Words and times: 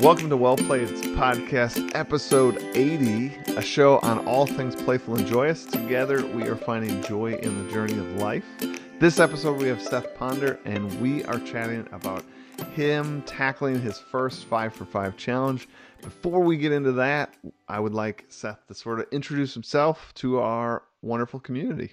Welcome 0.00 0.30
to 0.30 0.36
Well 0.36 0.56
Played 0.56 0.88
Podcast, 0.88 1.92
episode 1.94 2.58
80, 2.74 3.34
a 3.56 3.62
show 3.62 3.98
on 3.98 4.26
all 4.26 4.46
things 4.46 4.74
playful 4.74 5.16
and 5.16 5.26
joyous. 5.26 5.64
Together, 5.64 6.26
we 6.26 6.48
are 6.48 6.56
finding 6.56 7.02
joy 7.02 7.34
in 7.34 7.64
the 7.64 7.72
journey 7.72 7.98
of 7.98 8.16
life. 8.16 8.44
This 8.98 9.20
episode, 9.20 9.60
we 9.60 9.68
have 9.68 9.80
Seth 9.80 10.14
Ponder, 10.16 10.58
and 10.64 11.00
we 11.00 11.22
are 11.24 11.38
chatting 11.40 11.86
about 11.92 12.24
him 12.74 13.22
tackling 13.22 13.80
his 13.80 13.98
first 13.98 14.46
five 14.46 14.74
for 14.74 14.84
five 14.84 15.16
challenge. 15.16 15.68
Before 16.00 16.40
we 16.40 16.56
get 16.56 16.72
into 16.72 16.92
that, 16.92 17.34
I 17.68 17.78
would 17.78 17.94
like 17.94 18.24
Seth 18.28 18.66
to 18.68 18.74
sort 18.74 18.98
of 18.98 19.06
introduce 19.12 19.54
himself 19.54 20.12
to 20.14 20.40
our 20.40 20.82
wonderful 21.02 21.38
community. 21.38 21.92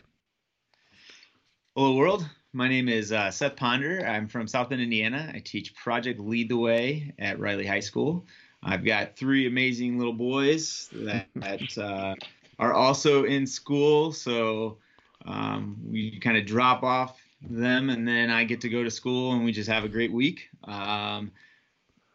Hello, 1.75 1.95
world. 1.95 2.27
My 2.51 2.67
name 2.67 2.89
is 2.89 3.11
uh, 3.11 3.29
Seth 3.29 3.55
Ponder. 3.55 4.03
I'm 4.05 4.27
from 4.27 4.47
South 4.47 4.69
Bend, 4.69 4.81
Indiana. 4.81 5.31
I 5.33 5.39
teach 5.39 5.75
Project 5.75 6.19
Lead 6.19 6.49
the 6.49 6.57
Way 6.57 7.13
at 7.19 7.39
Riley 7.39 7.65
High 7.65 7.79
School. 7.79 8.25
I've 8.63 8.83
got 8.83 9.15
three 9.15 9.45
amazing 9.45 9.99
little 9.99 10.13
boys 10.13 10.89
that, 10.93 11.27
that 11.35 11.77
uh, 11.77 12.15
are 12.57 12.73
also 12.73 13.25
in 13.25 13.45
school. 13.45 14.11
So 14.11 14.79
um, 15.25 15.77
we 15.87 16.19
kind 16.19 16.37
of 16.37 16.45
drop 16.47 16.81
off 16.81 17.21
them, 17.47 17.91
and 17.91 18.07
then 18.07 18.31
I 18.31 18.45
get 18.45 18.61
to 18.61 18.69
go 18.69 18.83
to 18.83 18.89
school, 18.89 19.33
and 19.33 19.45
we 19.45 19.51
just 19.51 19.69
have 19.69 19.83
a 19.83 19.89
great 19.89 20.11
week. 20.11 20.49
Um, 20.63 21.31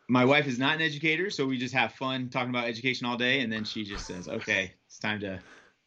my 0.09 0.25
wife 0.25 0.49
is 0.49 0.59
not 0.59 0.75
an 0.75 0.83
educator, 0.83 1.31
so 1.31 1.47
we 1.47 1.59
just 1.59 1.75
have 1.75 1.93
fun 1.93 2.29
talking 2.29 2.51
about 2.51 2.67
education 2.67 3.07
all 3.07 3.17
day, 3.17 3.41
and 3.41 3.53
then 3.53 3.65
she 3.65 3.85
just 3.85 4.05
says, 4.07 4.29
"Okay, 4.29 4.73
it's 4.87 4.99
time 4.99 5.21
to." 5.21 5.39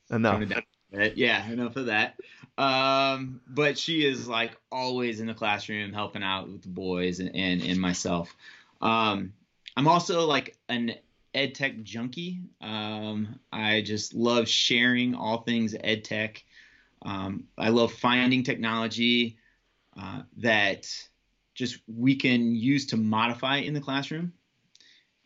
Enough. 0.10 0.40
Time 0.40 0.50
to 0.50 0.64
yeah, 0.92 1.50
enough 1.50 1.76
of 1.76 1.88
that. 1.88 2.16
Um, 2.58 3.42
but 3.48 3.78
she 3.78 4.06
is 4.06 4.28
like 4.28 4.58
always 4.72 5.20
in 5.20 5.28
the 5.28 5.34
classroom 5.34 5.94
helping 5.94 6.24
out 6.24 6.50
with 6.50 6.64
the 6.64 6.70
boys 6.70 7.20
and, 7.20 7.36
and, 7.36 7.62
and 7.62 7.80
myself. 7.80 8.36
Um, 8.82 9.34
I'm 9.76 9.88
also 9.88 10.26
like 10.26 10.58
an 10.70 10.96
ed 11.34 11.54
tech 11.54 11.84
junkie. 11.84 12.40
Um, 12.62 13.40
I 13.52 13.82
just 13.82 14.14
love 14.14 14.48
sharing 14.48 15.14
all 15.14 15.44
things 15.44 15.76
ed 15.84 16.04
tech. 16.04 16.44
Um, 17.04 17.46
I 17.58 17.70
love 17.70 17.94
finding 17.94 18.44
technology 18.44 19.38
uh, 20.00 20.24
that 20.38 20.88
just 21.54 21.80
we 21.88 22.16
can 22.16 22.56
use 22.56 22.88
to 22.88 22.98
modify 22.98 23.58
in 23.58 23.74
the 23.74 23.82
classroom. 23.82 24.34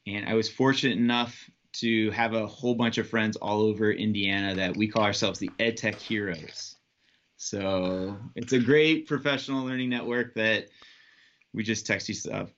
And 0.05 0.27
I 0.27 0.33
was 0.33 0.49
fortunate 0.49 0.97
enough 0.97 1.49
to 1.73 2.11
have 2.11 2.33
a 2.33 2.45
whole 2.45 2.75
bunch 2.75 2.97
of 2.97 3.07
friends 3.07 3.37
all 3.37 3.61
over 3.61 3.91
Indiana 3.91 4.55
that 4.55 4.75
we 4.75 4.87
call 4.87 5.03
ourselves 5.03 5.39
the 5.39 5.49
Ed 5.59 5.77
Tech 5.77 5.95
Heroes. 5.95 6.75
So 7.37 8.17
it's 8.35 8.53
a 8.53 8.59
great 8.59 9.07
professional 9.07 9.65
learning 9.65 9.89
network 9.89 10.35
that 10.35 10.67
we 11.53 11.63
just 11.63 11.85
text 11.85 12.09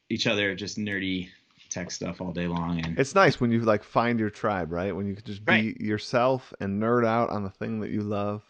each 0.10 0.28
other 0.28 0.56
just 0.56 0.78
nerdy 0.78 1.30
tech 1.70 1.90
stuff 1.92 2.22
all 2.22 2.32
day 2.32 2.48
long. 2.48 2.84
And 2.86 3.00
it's 3.00 3.16
nice 3.16 3.42
when 3.42 3.52
you 3.52 3.62
like 3.62 3.84
find 3.84 4.20
your 4.20 4.30
tribe, 4.30 4.72
right? 4.72 4.96
When 4.96 5.08
you 5.08 5.16
can 5.16 5.26
just 5.26 5.44
be 5.44 5.52
right. 5.52 5.78
yourself 5.82 6.54
and 6.60 6.82
nerd 6.82 7.06
out 7.06 7.30
on 7.30 7.44
the 7.44 7.50
thing 7.50 7.80
that 7.82 7.90
you 7.90 8.02
love, 8.02 8.44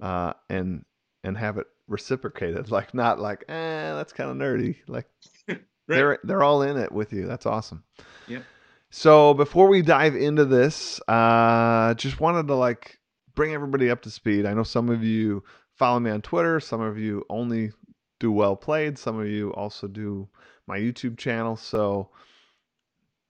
uh, 0.00 0.32
and 0.48 0.84
and 1.22 1.36
have 1.36 1.58
it 1.58 1.66
reciprocated. 1.88 2.70
Like 2.76 2.94
not 2.94 3.20
like, 3.20 3.44
eh, 3.48 3.94
that's 3.94 4.12
kind 4.12 4.30
of 4.30 4.36
nerdy. 4.36 4.76
Like 4.88 5.06
right. 5.48 5.60
they're 5.86 6.18
they're 6.24 6.42
all 6.42 6.62
in 6.62 6.76
it 6.76 6.90
with 6.90 7.12
you. 7.12 7.26
That's 7.26 7.46
awesome. 7.46 7.84
Yep. 8.28 8.42
So 8.90 9.34
before 9.34 9.68
we 9.68 9.82
dive 9.82 10.14
into 10.16 10.44
this, 10.44 11.00
uh, 11.08 11.94
just 11.94 12.20
wanted 12.20 12.46
to 12.48 12.54
like 12.54 12.98
bring 13.34 13.52
everybody 13.52 13.90
up 13.90 14.02
to 14.02 14.10
speed. 14.10 14.46
I 14.46 14.54
know 14.54 14.62
some 14.62 14.88
of 14.88 15.02
you 15.02 15.42
follow 15.74 16.00
me 16.00 16.10
on 16.10 16.22
Twitter, 16.22 16.60
some 16.60 16.80
of 16.80 16.98
you 16.98 17.24
only 17.28 17.72
do 18.18 18.32
well 18.32 18.56
played, 18.56 18.98
some 18.98 19.18
of 19.18 19.26
you 19.26 19.52
also 19.54 19.86
do 19.86 20.28
my 20.66 20.78
YouTube 20.78 21.18
channel. 21.18 21.56
So 21.56 22.10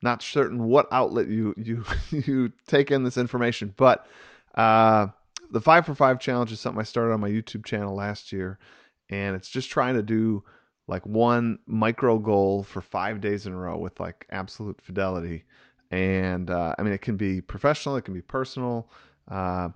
not 0.03 0.23
certain 0.23 0.65
what 0.65 0.89
outlet 0.93 1.29
you 1.29 1.55
you 1.57 1.85
you 2.11 2.53
take 2.67 2.91
in 2.91 3.03
this 3.03 3.17
information, 3.17 3.75
but 3.77 4.07
uh, 4.55 5.09
the 5.51 5.61
five 5.61 5.87
for 5.87 5.95
five 5.95 6.21
challenge 6.21 6.53
is 6.53 6.61
something 6.61 6.81
I 6.81 6.85
started 6.85 7.13
on 7.13 7.21
my 7.21 7.31
YouTube 7.31 7.65
channel 7.65 7.95
last 7.95 8.33
year, 8.33 8.59
and 9.09 9.35
it's 9.35 9.49
just 9.49 9.71
trying 9.71 9.95
to 9.95 10.03
do 10.03 10.45
like 10.89 11.05
one 11.07 11.59
micro 11.67 12.19
goal 12.19 12.63
for 12.63 12.81
five 12.81 13.21
days 13.21 13.47
in 13.47 13.53
a 13.53 13.57
row 13.57 13.77
with 13.77 13.99
like 13.99 14.27
absolute 14.31 14.81
fidelity. 14.81 15.45
And 15.91 16.51
uh, 16.51 16.75
I 16.79 16.83
mean, 16.83 16.93
it 16.93 17.03
can 17.03 17.17
be 17.17 17.41
professional, 17.41 17.97
it 17.97 18.03
can 18.03 18.15
be 18.15 18.23
personal. 18.23 18.91
Uh, 19.29 19.71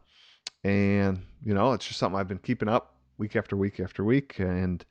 and, 0.62 1.20
you 1.44 1.54
know, 1.54 1.72
it's 1.72 1.86
just 1.86 1.98
something 1.98 2.18
I've 2.18 2.28
been 2.28 2.38
keeping 2.38 2.68
up 2.68 2.94
week 3.18 3.36
after 3.36 3.56
week 3.56 3.80
after 3.80 4.04
week. 4.04 4.38
And 4.38 4.84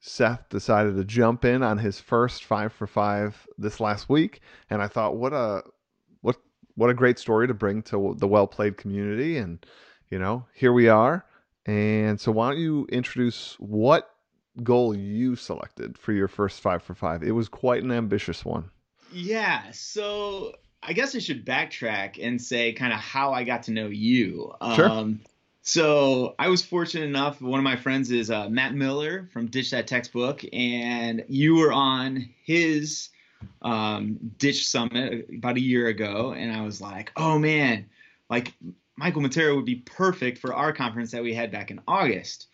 Seth 0.00 0.48
decided 0.48 0.96
to 0.96 1.04
jump 1.04 1.44
in 1.44 1.62
on 1.62 1.78
his 1.78 2.00
first 2.00 2.44
five 2.44 2.72
for 2.72 2.86
five 2.86 3.46
this 3.56 3.80
last 3.80 4.08
week. 4.08 4.40
And 4.70 4.82
I 4.82 4.88
thought, 4.88 5.16
what 5.16 5.32
a, 5.32 5.62
what, 6.20 6.36
what 6.74 6.90
a 6.90 6.94
great 6.94 7.18
story 7.18 7.46
to 7.46 7.54
bring 7.54 7.82
to 7.84 8.14
the 8.18 8.26
well 8.26 8.46
played 8.46 8.76
community. 8.76 9.38
And, 9.38 9.64
you 10.10 10.18
know, 10.18 10.44
here 10.54 10.72
we 10.72 10.88
are. 10.88 11.24
And 11.64 12.20
so, 12.20 12.32
why 12.32 12.50
don't 12.50 12.60
you 12.60 12.86
introduce 12.90 13.54
what 13.60 14.11
goal 14.62 14.94
you 14.94 15.36
selected 15.36 15.96
for 15.98 16.12
your 16.12 16.28
first 16.28 16.60
five 16.60 16.82
for 16.82 16.94
five. 16.94 17.22
It 17.22 17.32
was 17.32 17.48
quite 17.48 17.82
an 17.82 17.92
ambitious 17.92 18.44
one. 18.44 18.70
Yeah. 19.12 19.70
So 19.72 20.54
I 20.82 20.92
guess 20.92 21.14
I 21.14 21.20
should 21.20 21.44
backtrack 21.44 22.24
and 22.24 22.40
say 22.40 22.72
kind 22.72 22.92
of 22.92 22.98
how 22.98 23.32
I 23.32 23.44
got 23.44 23.64
to 23.64 23.70
know 23.70 23.86
you. 23.86 24.52
Sure. 24.74 24.88
Um, 24.88 25.20
so 25.62 26.34
I 26.38 26.48
was 26.48 26.62
fortunate 26.62 27.04
enough. 27.04 27.40
One 27.40 27.60
of 27.60 27.64
my 27.64 27.76
friends 27.76 28.10
is 28.10 28.30
uh, 28.30 28.48
Matt 28.48 28.74
Miller 28.74 29.28
from 29.32 29.46
Ditch 29.46 29.70
That 29.70 29.86
Textbook, 29.86 30.44
and 30.52 31.24
you 31.28 31.54
were 31.54 31.72
on 31.72 32.28
his 32.44 33.10
um, 33.62 34.18
Ditch 34.38 34.66
Summit 34.66 35.28
about 35.38 35.56
a 35.56 35.60
year 35.60 35.86
ago, 35.86 36.32
and 36.36 36.52
I 36.52 36.62
was 36.62 36.80
like, 36.80 37.12
oh 37.16 37.38
man, 37.38 37.86
like 38.28 38.52
Michael 38.96 39.22
Matera 39.22 39.54
would 39.54 39.64
be 39.64 39.76
perfect 39.76 40.38
for 40.38 40.52
our 40.52 40.72
conference 40.72 41.12
that 41.12 41.22
we 41.22 41.32
had 41.32 41.52
back 41.52 41.70
in 41.70 41.80
August. 41.86 42.48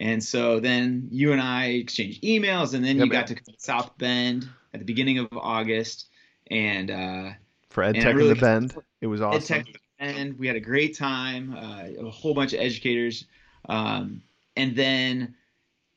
And 0.00 0.22
so 0.22 0.60
then 0.60 1.08
you 1.10 1.32
and 1.32 1.40
I 1.40 1.66
exchanged 1.66 2.22
emails, 2.22 2.74
and 2.74 2.84
then 2.84 2.98
you 2.98 3.08
got 3.08 3.26
to 3.28 3.36
South 3.58 3.96
Bend 3.98 4.48
at 4.74 4.80
the 4.80 4.86
beginning 4.86 5.18
of 5.18 5.28
August, 5.32 6.08
and 6.50 6.90
uh, 6.90 7.30
for 7.70 7.82
Ed 7.82 7.94
Tech 7.94 8.14
really, 8.14 8.30
in 8.30 8.34
the 8.34 8.40
Bend, 8.40 8.76
it 9.00 9.06
was 9.06 9.20
awesome. 9.20 9.56
Ed 9.56 9.64
Tech 9.64 9.80
and 9.98 10.38
we 10.38 10.46
had 10.46 10.56
a 10.56 10.60
great 10.60 10.96
time. 10.96 11.54
Uh, 11.54 12.06
a 12.06 12.10
whole 12.10 12.34
bunch 12.34 12.52
of 12.52 12.60
educators, 12.60 13.24
um, 13.68 14.22
and 14.56 14.76
then 14.76 15.34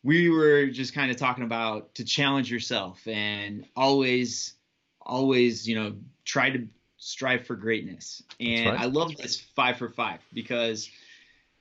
we 0.03 0.29
were 0.29 0.67
just 0.67 0.93
kind 0.93 1.11
of 1.11 1.17
talking 1.17 1.43
about 1.43 1.93
to 1.95 2.05
challenge 2.05 2.49
yourself 2.49 3.05
and 3.07 3.65
always, 3.75 4.53
always, 5.01 5.67
you 5.67 5.75
know, 5.75 5.95
try 6.23 6.49
to 6.49 6.67
strive 6.97 7.45
for 7.45 7.55
greatness. 7.55 8.23
And 8.39 8.71
right. 8.71 8.79
I 8.79 8.85
love 8.85 9.15
this 9.17 9.39
five 9.39 9.77
for 9.77 9.89
five 9.89 10.21
because, 10.33 10.89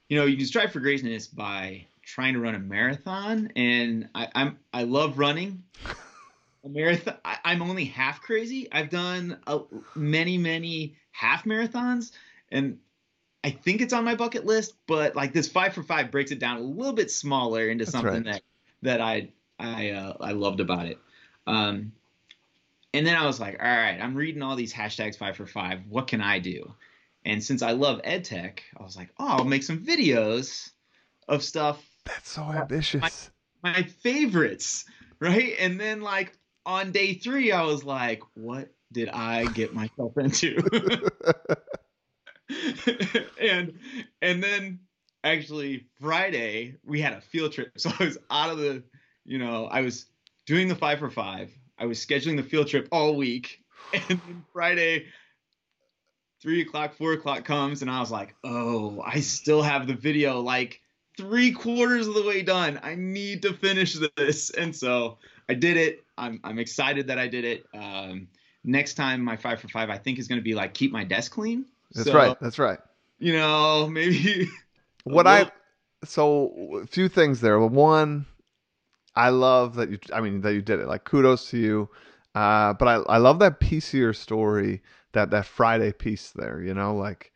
you 0.08 0.16
know, 0.16 0.26
you 0.26 0.36
can 0.36 0.46
strive 0.46 0.72
for 0.72 0.80
greatness 0.80 1.26
by 1.26 1.86
trying 2.08 2.32
to 2.32 2.40
run 2.40 2.54
a 2.54 2.58
marathon, 2.58 3.52
and 3.54 4.08
I, 4.14 4.28
I'm 4.34 4.58
I 4.72 4.84
love 4.84 5.18
running. 5.18 5.62
A 6.64 6.68
marathon. 6.68 7.14
I, 7.24 7.38
am 7.44 7.62
only 7.62 7.84
half 7.84 8.20
crazy. 8.20 8.66
I've 8.72 8.90
done 8.90 9.38
a, 9.46 9.60
many 9.94 10.38
many 10.38 10.96
half 11.12 11.44
marathons, 11.44 12.10
and 12.50 12.80
I 13.44 13.50
think 13.50 13.80
it's 13.80 13.92
on 13.92 14.04
my 14.04 14.16
bucket 14.16 14.44
list. 14.44 14.74
But 14.88 15.14
like 15.14 15.32
this 15.32 15.46
five 15.46 15.72
for 15.72 15.84
five 15.84 16.10
breaks 16.10 16.32
it 16.32 16.40
down 16.40 16.56
a 16.56 16.60
little 16.60 16.94
bit 16.94 17.12
smaller 17.12 17.68
into 17.68 17.84
That's 17.84 17.92
something 17.92 18.24
right. 18.24 18.24
that 18.24 18.42
that 18.82 19.00
I 19.00 19.28
I 19.60 19.90
uh, 19.90 20.16
I 20.20 20.32
loved 20.32 20.58
about 20.58 20.86
it. 20.86 20.98
Um, 21.46 21.92
and 22.92 23.06
then 23.06 23.14
I 23.14 23.24
was 23.24 23.38
like, 23.38 23.56
all 23.60 23.64
right, 23.64 24.00
I'm 24.00 24.16
reading 24.16 24.42
all 24.42 24.56
these 24.56 24.72
hashtags 24.72 25.16
five 25.16 25.36
for 25.36 25.46
five. 25.46 25.82
What 25.88 26.08
can 26.08 26.20
I 26.20 26.40
do? 26.40 26.74
And 27.24 27.42
since 27.42 27.62
I 27.62 27.70
love 27.70 28.00
ed 28.02 28.24
tech, 28.24 28.64
I 28.76 28.82
was 28.82 28.96
like, 28.96 29.10
oh, 29.16 29.28
I'll 29.28 29.44
make 29.44 29.62
some 29.62 29.84
videos 29.84 30.70
of 31.28 31.44
stuff 31.44 31.87
that's 32.08 32.30
so 32.30 32.42
ambitious. 32.42 33.30
My, 33.62 33.72
my 33.72 33.82
favorites, 33.82 34.84
right? 35.20 35.54
And 35.58 35.80
then 35.80 36.00
like 36.00 36.36
on 36.66 36.92
day 36.92 37.14
three, 37.14 37.52
I 37.52 37.62
was 37.62 37.84
like, 37.84 38.22
what 38.34 38.70
did 38.92 39.08
I 39.08 39.46
get 39.46 39.74
myself 39.74 40.16
into? 40.16 40.58
and 43.40 43.78
and 44.22 44.42
then 44.42 44.80
actually 45.24 45.86
Friday 46.00 46.76
we 46.84 47.00
had 47.00 47.12
a 47.12 47.20
field 47.20 47.52
trip. 47.52 47.72
So 47.76 47.90
I 47.98 48.04
was 48.04 48.18
out 48.30 48.50
of 48.50 48.58
the, 48.58 48.82
you 49.24 49.38
know, 49.38 49.66
I 49.66 49.82
was 49.82 50.06
doing 50.46 50.68
the 50.68 50.74
five 50.74 50.98
for 50.98 51.10
five. 51.10 51.50
I 51.78 51.86
was 51.86 52.04
scheduling 52.04 52.36
the 52.36 52.42
field 52.42 52.68
trip 52.68 52.88
all 52.92 53.16
week. 53.16 53.62
And 53.94 54.20
then 54.20 54.44
Friday, 54.52 55.06
three 56.42 56.60
o'clock, 56.60 56.92
four 56.92 57.14
o'clock 57.14 57.46
comes, 57.46 57.80
and 57.80 57.90
I 57.90 58.00
was 58.00 58.10
like, 58.10 58.34
oh, 58.44 59.02
I 59.02 59.20
still 59.20 59.62
have 59.62 59.86
the 59.86 59.94
video 59.94 60.40
like 60.40 60.82
three 61.18 61.50
quarters 61.50 62.06
of 62.06 62.14
the 62.14 62.22
way 62.22 62.42
done. 62.42 62.78
I 62.82 62.94
need 62.94 63.42
to 63.42 63.52
finish 63.52 63.98
this. 64.16 64.50
And 64.50 64.74
so 64.74 65.18
I 65.48 65.54
did 65.54 65.76
it. 65.76 66.04
I'm, 66.16 66.40
I'm 66.44 66.58
excited 66.58 67.08
that 67.08 67.18
I 67.18 67.26
did 67.26 67.44
it. 67.44 67.66
Um, 67.74 68.28
next 68.64 68.94
time, 68.94 69.22
my 69.22 69.36
five 69.36 69.60
for 69.60 69.68
five, 69.68 69.90
I 69.90 69.98
think, 69.98 70.18
is 70.18 70.28
going 70.28 70.38
to 70.38 70.44
be 70.44 70.54
like 70.54 70.72
keep 70.72 70.92
my 70.92 71.04
desk 71.04 71.32
clean. 71.32 71.66
That's 71.92 72.08
so, 72.08 72.14
right. 72.14 72.36
That's 72.40 72.58
right. 72.58 72.78
You 73.18 73.34
know, 73.34 73.88
maybe. 73.88 74.48
What 75.04 75.26
I. 75.26 75.50
So, 76.04 76.80
a 76.82 76.86
few 76.86 77.08
things 77.08 77.40
there. 77.40 77.58
One, 77.58 78.26
I 79.16 79.30
love 79.30 79.76
that 79.76 79.88
you, 79.88 79.98
I 80.12 80.20
mean, 80.20 80.42
that 80.42 80.52
you 80.52 80.60
did 80.60 80.80
it. 80.80 80.86
Like, 80.86 81.04
kudos 81.04 81.48
to 81.50 81.56
you. 81.56 81.88
Uh, 82.34 82.74
but 82.74 82.88
I, 82.88 83.14
I 83.14 83.16
love 83.16 83.38
that 83.38 83.58
piece 83.58 83.88
of 83.94 84.00
your 84.00 84.12
story, 84.12 84.82
that 85.12 85.30
that 85.30 85.46
Friday 85.46 85.92
piece 85.92 86.30
there. 86.32 86.60
You 86.60 86.74
know, 86.74 86.94
like 86.94 87.32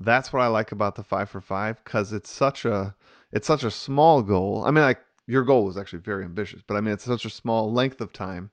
that's 0.00 0.32
what 0.32 0.42
I 0.42 0.48
like 0.48 0.72
about 0.72 0.96
the 0.96 1.04
five 1.04 1.30
for 1.30 1.40
five 1.40 1.82
because 1.84 2.12
it's 2.12 2.30
such 2.30 2.64
a 2.64 2.96
it's 3.32 3.46
such 3.46 3.64
a 3.64 3.70
small 3.70 4.22
goal. 4.22 4.64
I 4.66 4.70
mean, 4.70 4.84
like 4.84 5.00
your 5.26 5.44
goal 5.44 5.64
was 5.64 5.76
actually 5.76 6.00
very 6.00 6.24
ambitious, 6.24 6.62
but 6.66 6.76
I 6.76 6.80
mean, 6.80 6.94
it's 6.94 7.04
such 7.04 7.24
a 7.24 7.30
small 7.30 7.72
length 7.72 8.00
of 8.00 8.12
time 8.12 8.50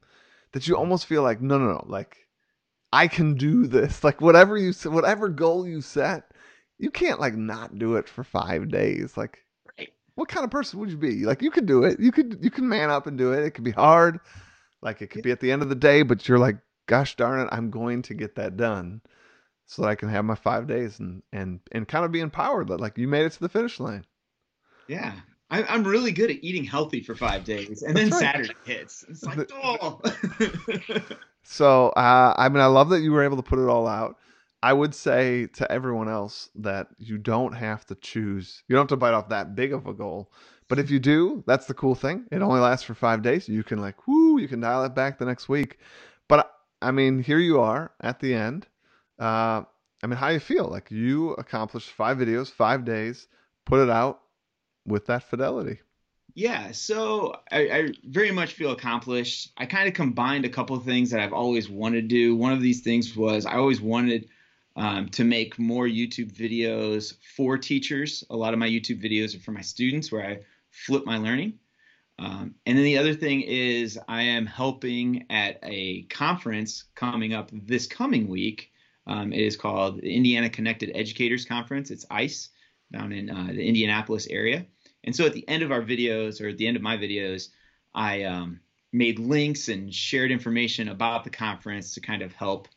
that 0.51 0.67
you 0.67 0.75
almost 0.75 1.05
feel 1.05 1.23
like 1.23 1.41
no, 1.41 1.57
no, 1.57 1.67
no, 1.67 1.85
like 1.87 2.17
I 2.91 3.07
can 3.07 3.35
do 3.35 3.67
this. 3.67 4.03
Like 4.03 4.21
whatever 4.21 4.57
you 4.57 4.73
whatever 4.89 5.29
goal 5.29 5.67
you 5.67 5.81
set, 5.81 6.31
you 6.77 6.91
can't 6.91 7.19
like 7.19 7.35
not 7.35 7.77
do 7.79 7.95
it 7.95 8.07
for 8.09 8.23
five 8.23 8.69
days. 8.69 9.17
Like, 9.17 9.39
right. 9.77 9.89
what 10.15 10.29
kind 10.29 10.43
of 10.43 10.51
person 10.51 10.79
would 10.79 10.91
you 10.91 10.97
be? 10.97 11.25
Like, 11.25 11.41
you 11.41 11.51
could 11.51 11.65
do 11.65 11.83
it. 11.83 11.99
You 11.99 12.11
could 12.11 12.39
you 12.41 12.51
can 12.51 12.67
man 12.67 12.89
up 12.89 13.07
and 13.07 13.17
do 13.17 13.33
it. 13.33 13.43
It 13.43 13.51
could 13.51 13.63
be 13.63 13.71
hard. 13.71 14.19
Like 14.81 15.01
it 15.01 15.07
could 15.07 15.23
be 15.23 15.31
at 15.31 15.39
the 15.39 15.51
end 15.51 15.61
of 15.61 15.69
the 15.69 15.75
day, 15.75 16.03
but 16.03 16.27
you're 16.27 16.39
like, 16.39 16.57
gosh 16.87 17.15
darn 17.15 17.39
it, 17.39 17.49
I'm 17.51 17.71
going 17.71 18.01
to 18.03 18.13
get 18.13 18.35
that 18.35 18.57
done 18.57 19.01
so 19.65 19.81
that 19.81 19.89
I 19.89 19.95
can 19.95 20.09
have 20.09 20.25
my 20.25 20.35
five 20.35 20.67
days 20.67 20.99
and 20.99 21.23
and 21.33 21.59
and 21.71 21.87
kind 21.87 22.05
of 22.05 22.11
be 22.11 22.19
empowered 22.19 22.67
that 22.67 22.79
like 22.79 22.97
you 22.97 23.07
made 23.07 23.25
it 23.25 23.31
to 23.33 23.39
the 23.39 23.49
finish 23.49 23.79
line. 23.79 24.05
Yeah. 24.87 25.13
I, 25.49 25.75
am 25.75 25.83
really 25.83 26.11
good 26.11 26.31
at 26.31 26.43
eating 26.43 26.63
healthy 26.63 27.01
for 27.01 27.15
five 27.15 27.43
days, 27.43 27.83
and 27.83 27.95
then 27.95 28.09
right. 28.09 28.19
Saturday 28.19 28.55
hits. 28.65 29.05
It's 29.07 29.23
like, 29.23 29.49
oh. 29.53 30.01
so, 31.43 31.89
uh, 31.89 32.33
I 32.35 32.49
mean, 32.49 32.61
I 32.61 32.65
love 32.65 32.89
that 32.89 33.01
you 33.01 33.11
were 33.11 33.23
able 33.23 33.37
to 33.37 33.43
put 33.43 33.59
it 33.59 33.69
all 33.69 33.87
out. 33.87 34.17
I 34.63 34.73
would 34.73 34.95
say 34.95 35.45
to 35.53 35.71
everyone 35.71 36.09
else 36.09 36.49
that 36.55 36.87
you 36.97 37.19
don't 37.19 37.53
have 37.53 37.85
to 37.85 37.95
choose. 37.95 38.63
You 38.67 38.75
don't 38.75 38.83
have 38.83 38.89
to 38.89 38.97
bite 38.97 39.13
off 39.13 39.29
that 39.29 39.53
big 39.55 39.71
of 39.73 39.85
a 39.85 39.93
goal. 39.93 40.31
But 40.67 40.79
if 40.79 40.89
you 40.89 40.99
do, 40.99 41.43
that's 41.45 41.67
the 41.67 41.75
cool 41.75 41.93
thing. 41.93 42.25
It 42.31 42.41
only 42.41 42.59
lasts 42.59 42.83
for 42.83 42.95
five 42.95 43.21
days. 43.21 43.47
You 43.47 43.63
can 43.63 43.79
like, 43.79 44.07
whoo, 44.07 44.39
you 44.39 44.47
can 44.47 44.61
dial 44.61 44.83
it 44.83 44.95
back 44.95 45.19
the 45.19 45.25
next 45.25 45.47
week. 45.47 45.77
But 46.27 46.51
I 46.81 46.89
mean, 46.89 47.21
here 47.21 47.37
you 47.37 47.59
are 47.59 47.91
at 48.01 48.19
the 48.19 48.33
end. 48.33 48.65
Uh, 49.19 49.63
I 50.03 50.07
mean, 50.07 50.17
how 50.17 50.29
you 50.29 50.39
feel? 50.39 50.67
Like 50.67 50.89
you 50.89 51.33
accomplished 51.33 51.91
five 51.91 52.17
videos, 52.17 52.51
five 52.51 52.83
days, 52.83 53.27
put 53.65 53.79
it 53.79 53.89
out 53.91 54.21
with 54.85 55.05
that 55.07 55.23
fidelity. 55.23 55.79
Yeah, 56.37 56.71
so 56.71 57.39
I, 57.49 57.59
I, 57.59 57.93
very 58.03 58.31
much 58.31 58.53
feel 58.53 58.71
accomplished. 58.71 59.53
I 59.55 59.65
kind 59.65 59.87
of 59.87 59.93
combined 59.93 60.43
a 60.43 60.49
couple 60.49 60.75
of 60.75 60.83
things 60.83 61.09
that 61.11 61.21
I've 61.21 61.31
always 61.31 61.69
wanted 61.69 62.01
to 62.01 62.07
do. 62.07 62.35
One 62.35 62.51
of 62.51 62.61
these 62.61 62.81
things 62.81 63.15
was 63.15 63.45
I 63.45 63.55
always 63.55 63.79
wanted 63.79 64.27
um, 64.75 65.07
to 65.09 65.23
make 65.23 65.57
more 65.57 65.87
YouTube 65.87 66.33
videos 66.33 67.15
for 67.37 67.57
teachers. 67.57 68.25
A 68.29 68.35
lot 68.35 68.51
of 68.51 68.59
my 68.59 68.67
YouTube 68.67 69.01
videos 69.01 69.33
are 69.33 69.39
for 69.39 69.51
my 69.51 69.61
students, 69.61 70.11
where 70.11 70.25
I 70.25 70.39
flip 70.71 71.05
my 71.05 71.17
learning. 71.17 71.53
Um, 72.19 72.55
and 72.65 72.77
then 72.77 72.83
the 72.85 72.97
other 72.97 73.13
thing 73.13 73.41
is 73.41 73.99
I 74.07 74.23
am 74.23 74.45
helping 74.45 75.25
at 75.29 75.59
a 75.63 76.03
conference 76.03 76.83
coming 76.95 77.33
up 77.33 77.49
this 77.53 77.87
coming 77.87 78.27
week. 78.27 78.71
Um, 79.07 79.31
it 79.31 79.41
is 79.41 79.55
called 79.55 80.01
the 80.01 80.13
Indiana 80.13 80.49
Connected 80.49 80.91
Educators 80.95 81.45
Conference. 81.45 81.91
It's 81.91 82.05
ICE 82.09 82.49
down 82.91 83.11
in 83.11 83.29
uh, 83.29 83.47
the 83.53 83.65
Indianapolis 83.65 84.27
area. 84.27 84.65
And 85.05 85.15
so 85.15 85.25
at 85.25 85.33
the 85.33 85.47
end 85.47 85.63
of 85.63 85.71
our 85.71 85.81
videos, 85.81 86.41
or 86.41 86.49
at 86.49 86.57
the 86.57 86.67
end 86.67 86.75
of 86.75 86.83
my 86.83 86.97
videos, 86.97 87.49
I 87.93 88.23
um, 88.23 88.59
made 88.91 89.19
links 89.19 89.69
and 89.69 89.93
shared 89.93 90.31
information 90.31 90.89
about 90.89 91.23
the 91.23 91.29
conference 91.29 91.93
to 91.93 92.01
kind 92.01 92.21
of 92.21 92.33
help 92.33 92.67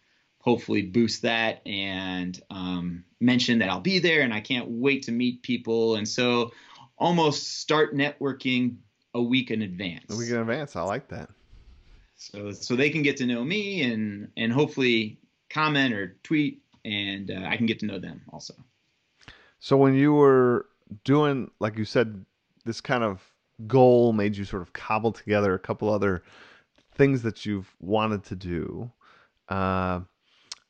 hopefully 0.40 0.82
boost 0.82 1.22
that 1.22 1.66
and 1.66 2.40
um, 2.50 3.04
mention 3.20 3.58
that 3.58 3.68
I'll 3.68 3.80
be 3.80 3.98
there 3.98 4.22
and 4.22 4.32
I 4.32 4.40
can't 4.40 4.68
wait 4.68 5.02
to 5.04 5.12
meet 5.12 5.42
people. 5.42 5.96
And 5.96 6.06
so 6.06 6.52
almost 6.96 7.58
start 7.60 7.94
networking 7.94 8.76
a 9.14 9.22
week 9.22 9.50
in 9.50 9.62
advance. 9.62 10.04
A 10.10 10.16
week 10.16 10.30
in 10.30 10.36
advance. 10.36 10.76
I 10.76 10.82
like 10.82 11.08
that. 11.08 11.30
So 12.16 12.50
so 12.52 12.74
they 12.74 12.90
can 12.90 13.02
get 13.02 13.16
to 13.18 13.26
know 13.26 13.44
me 13.44 13.82
and 13.82 14.28
and 14.36 14.52
hopefully 14.52 15.18
comment 15.50 15.94
or 15.94 16.16
tweet 16.24 16.62
and 16.84 17.30
uh, 17.30 17.46
I 17.46 17.56
can 17.56 17.66
get 17.66 17.78
to 17.80 17.86
know 17.86 17.98
them 17.98 18.22
also. 18.32 18.54
So 19.60 19.76
when 19.76 19.94
you 19.94 20.12
were 20.12 20.66
doing, 21.04 21.50
like 21.60 21.76
you 21.78 21.84
said, 21.84 22.24
this 22.64 22.80
kind 22.80 23.04
of 23.04 23.22
goal 23.66 24.12
made 24.12 24.36
you 24.36 24.44
sort 24.44 24.62
of 24.62 24.72
cobble 24.72 25.12
together 25.12 25.54
a 25.54 25.58
couple 25.58 25.92
other 25.92 26.22
things 26.94 27.22
that 27.22 27.46
you've 27.46 27.74
wanted 27.80 28.24
to 28.24 28.36
do. 28.36 28.90
Uh, 29.48 30.00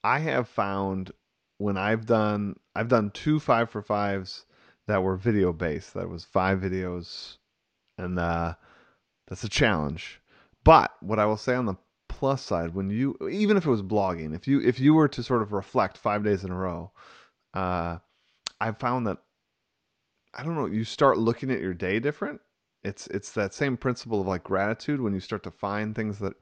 I 0.04 0.18
have 0.20 0.48
found 0.48 1.10
when 1.58 1.76
I've 1.76 2.06
done, 2.06 2.56
I've 2.74 2.88
done 2.88 3.10
two 3.10 3.40
five 3.40 3.70
for 3.70 3.82
fives 3.82 4.44
that 4.86 5.02
were 5.02 5.16
video 5.16 5.52
based. 5.52 5.94
That 5.94 6.08
was 6.08 6.24
five 6.24 6.60
videos, 6.60 7.36
and 7.98 8.18
uh, 8.18 8.54
that's 9.26 9.44
a 9.44 9.48
challenge. 9.48 10.20
But 10.64 10.92
what 11.00 11.18
I 11.18 11.26
will 11.26 11.36
say 11.36 11.54
on 11.54 11.66
the 11.66 11.76
plus 12.08 12.42
side, 12.42 12.74
when 12.74 12.90
you, 12.90 13.16
even 13.30 13.56
if 13.56 13.66
it 13.66 13.70
was 13.70 13.82
blogging, 13.82 14.34
if 14.34 14.46
you 14.46 14.60
if 14.60 14.80
you 14.80 14.94
were 14.94 15.08
to 15.08 15.22
sort 15.22 15.42
of 15.42 15.52
reflect 15.52 15.98
five 15.98 16.24
days 16.24 16.44
in 16.44 16.50
a 16.50 16.56
row, 16.56 16.92
uh, 17.54 17.98
I 18.60 18.72
found 18.72 19.06
that 19.06 19.18
I 20.34 20.42
don't 20.42 20.54
know, 20.54 20.66
you 20.66 20.84
start 20.84 21.18
looking 21.18 21.50
at 21.50 21.60
your 21.60 21.74
day 21.74 22.00
different. 22.00 22.40
It's 22.84 23.06
it's 23.08 23.32
that 23.32 23.54
same 23.54 23.76
principle 23.76 24.20
of 24.20 24.26
like 24.26 24.44
gratitude 24.44 25.00
when 25.00 25.14
you 25.14 25.20
start 25.20 25.42
to 25.44 25.50
find 25.50 25.94
things 25.94 26.18
that 26.20 26.34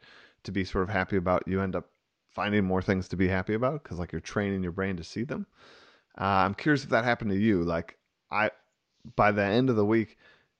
to 0.44 0.52
be 0.52 0.64
sort 0.64 0.84
of 0.84 0.90
happy 0.90 1.16
about, 1.16 1.46
you 1.46 1.60
end 1.60 1.76
up 1.76 1.90
finding 2.30 2.64
more 2.64 2.82
things 2.82 3.08
to 3.08 3.16
be 3.16 3.28
happy 3.28 3.54
about 3.54 3.82
because 3.82 3.98
like 3.98 4.12
you're 4.12 4.20
training 4.20 4.62
your 4.62 4.72
brain 4.72 4.96
to 4.96 5.04
see 5.04 5.24
them. 5.24 5.46
Uh, 6.18 6.44
I'm 6.44 6.54
curious 6.54 6.84
if 6.84 6.90
that 6.90 7.04
happened 7.04 7.30
to 7.30 7.38
you. 7.38 7.62
Like 7.62 7.96
I, 8.30 8.50
by 9.16 9.32
the 9.32 9.42
end 9.42 9.70
of 9.70 9.76
the 9.76 9.84
week, 9.84 10.18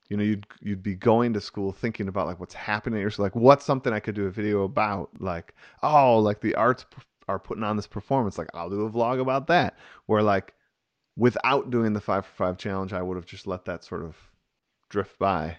you 0.09 0.17
know, 0.17 0.23
you'd 0.23 0.47
you'd 0.61 0.83
be 0.83 0.95
going 0.95 1.33
to 1.33 1.41
school 1.41 1.71
thinking 1.71 2.07
about 2.07 2.27
like 2.27 2.39
what's 2.39 2.53
happening. 2.53 2.99
You're 2.99 3.11
like, 3.17 3.35
what's 3.35 3.65
something 3.65 3.93
I 3.93 3.99
could 3.99 4.15
do 4.15 4.25
a 4.25 4.31
video 4.31 4.63
about? 4.63 5.09
Like, 5.19 5.53
oh, 5.83 6.19
like 6.19 6.41
the 6.41 6.55
arts 6.55 6.85
are 7.27 7.39
putting 7.39 7.63
on 7.63 7.75
this 7.75 7.87
performance. 7.87 8.37
Like, 8.37 8.49
I'll 8.53 8.69
do 8.69 8.85
a 8.85 8.89
vlog 8.89 9.19
about 9.19 9.47
that. 9.47 9.77
Where 10.05 10.23
like 10.23 10.53
without 11.17 11.71
doing 11.71 11.93
the 11.93 11.99
five 11.99 12.25
for 12.25 12.35
five 12.35 12.57
challenge, 12.57 12.93
I 12.93 13.01
would 13.01 13.17
have 13.17 13.25
just 13.25 13.47
let 13.47 13.65
that 13.65 13.83
sort 13.83 14.03
of 14.03 14.15
drift 14.89 15.19
by. 15.19 15.57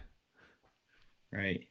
Right. 1.32 1.66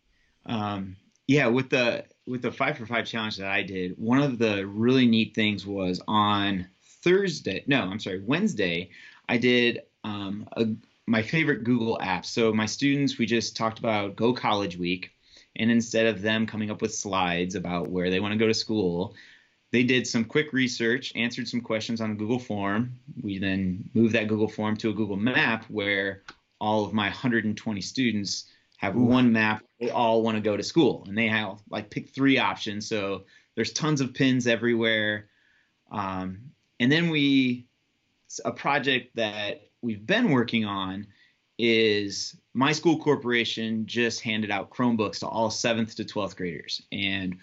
Um, 0.45 0.97
yeah, 1.25 1.47
with 1.47 1.69
the 1.69 2.05
with 2.27 2.41
the 2.41 2.51
five 2.51 2.77
for 2.77 2.85
five 2.85 3.05
challenge 3.05 3.37
that 3.37 3.49
I 3.49 3.63
did, 3.63 3.97
one 3.97 4.21
of 4.21 4.37
the 4.37 4.65
really 4.67 5.07
neat 5.07 5.33
things 5.33 5.65
was 5.65 6.01
on 6.07 6.67
Thursday. 7.03 7.63
No, 7.67 7.81
I'm 7.81 7.99
sorry, 7.99 8.21
Wednesday. 8.21 8.91
I 9.27 9.37
did 9.37 9.81
um, 10.03 10.47
a, 10.53 10.67
my 11.05 11.21
favorite 11.21 11.63
Google 11.63 11.99
app. 12.01 12.25
So 12.25 12.53
my 12.53 12.65
students, 12.65 13.17
we 13.17 13.25
just 13.25 13.55
talked 13.55 13.79
about 13.79 14.15
Go 14.15 14.33
College 14.33 14.77
Week, 14.77 15.11
and 15.55 15.71
instead 15.71 16.05
of 16.05 16.21
them 16.21 16.45
coming 16.45 16.69
up 16.69 16.81
with 16.81 16.93
slides 16.93 17.55
about 17.55 17.89
where 17.89 18.09
they 18.09 18.19
want 18.19 18.33
to 18.33 18.39
go 18.39 18.47
to 18.47 18.53
school, 18.53 19.15
they 19.71 19.83
did 19.83 20.07
some 20.07 20.23
quick 20.23 20.53
research, 20.53 21.11
answered 21.15 21.47
some 21.47 21.61
questions 21.61 21.99
on 21.99 22.11
a 22.11 22.15
Google 22.15 22.39
form. 22.39 22.97
We 23.21 23.37
then 23.37 23.89
moved 23.93 24.15
that 24.15 24.27
Google 24.27 24.47
form 24.47 24.77
to 24.77 24.89
a 24.89 24.93
Google 24.93 25.17
map 25.17 25.65
where 25.69 26.23
all 26.59 26.85
of 26.85 26.93
my 26.93 27.05
120 27.05 27.81
students 27.81 28.45
have 28.77 28.95
Ooh. 28.95 29.01
one 29.01 29.31
map. 29.31 29.63
They 29.79 29.89
all 29.89 30.23
want 30.23 30.35
to 30.35 30.41
go 30.41 30.55
to 30.55 30.63
school, 30.63 31.03
and 31.07 31.17
they 31.17 31.27
have 31.27 31.59
like 31.69 31.89
pick 31.89 32.09
three 32.09 32.37
options. 32.37 32.87
So 32.87 33.25
there's 33.55 33.73
tons 33.73 34.01
of 34.01 34.13
pins 34.13 34.47
everywhere. 34.47 35.27
Um, 35.91 36.51
and 36.79 36.91
then 36.91 37.09
we, 37.09 37.67
a 38.45 38.51
project 38.51 39.15
that 39.15 39.69
we've 39.81 40.05
been 40.05 40.31
working 40.31 40.63
on 40.65 41.07
is 41.57 42.35
my 42.53 42.71
school 42.71 42.99
corporation 42.99 43.85
just 43.85 44.21
handed 44.21 44.51
out 44.51 44.69
Chromebooks 44.69 45.19
to 45.19 45.27
all 45.27 45.49
seventh 45.49 45.95
to 45.95 46.05
12th 46.05 46.35
graders, 46.35 46.81
and 46.91 47.37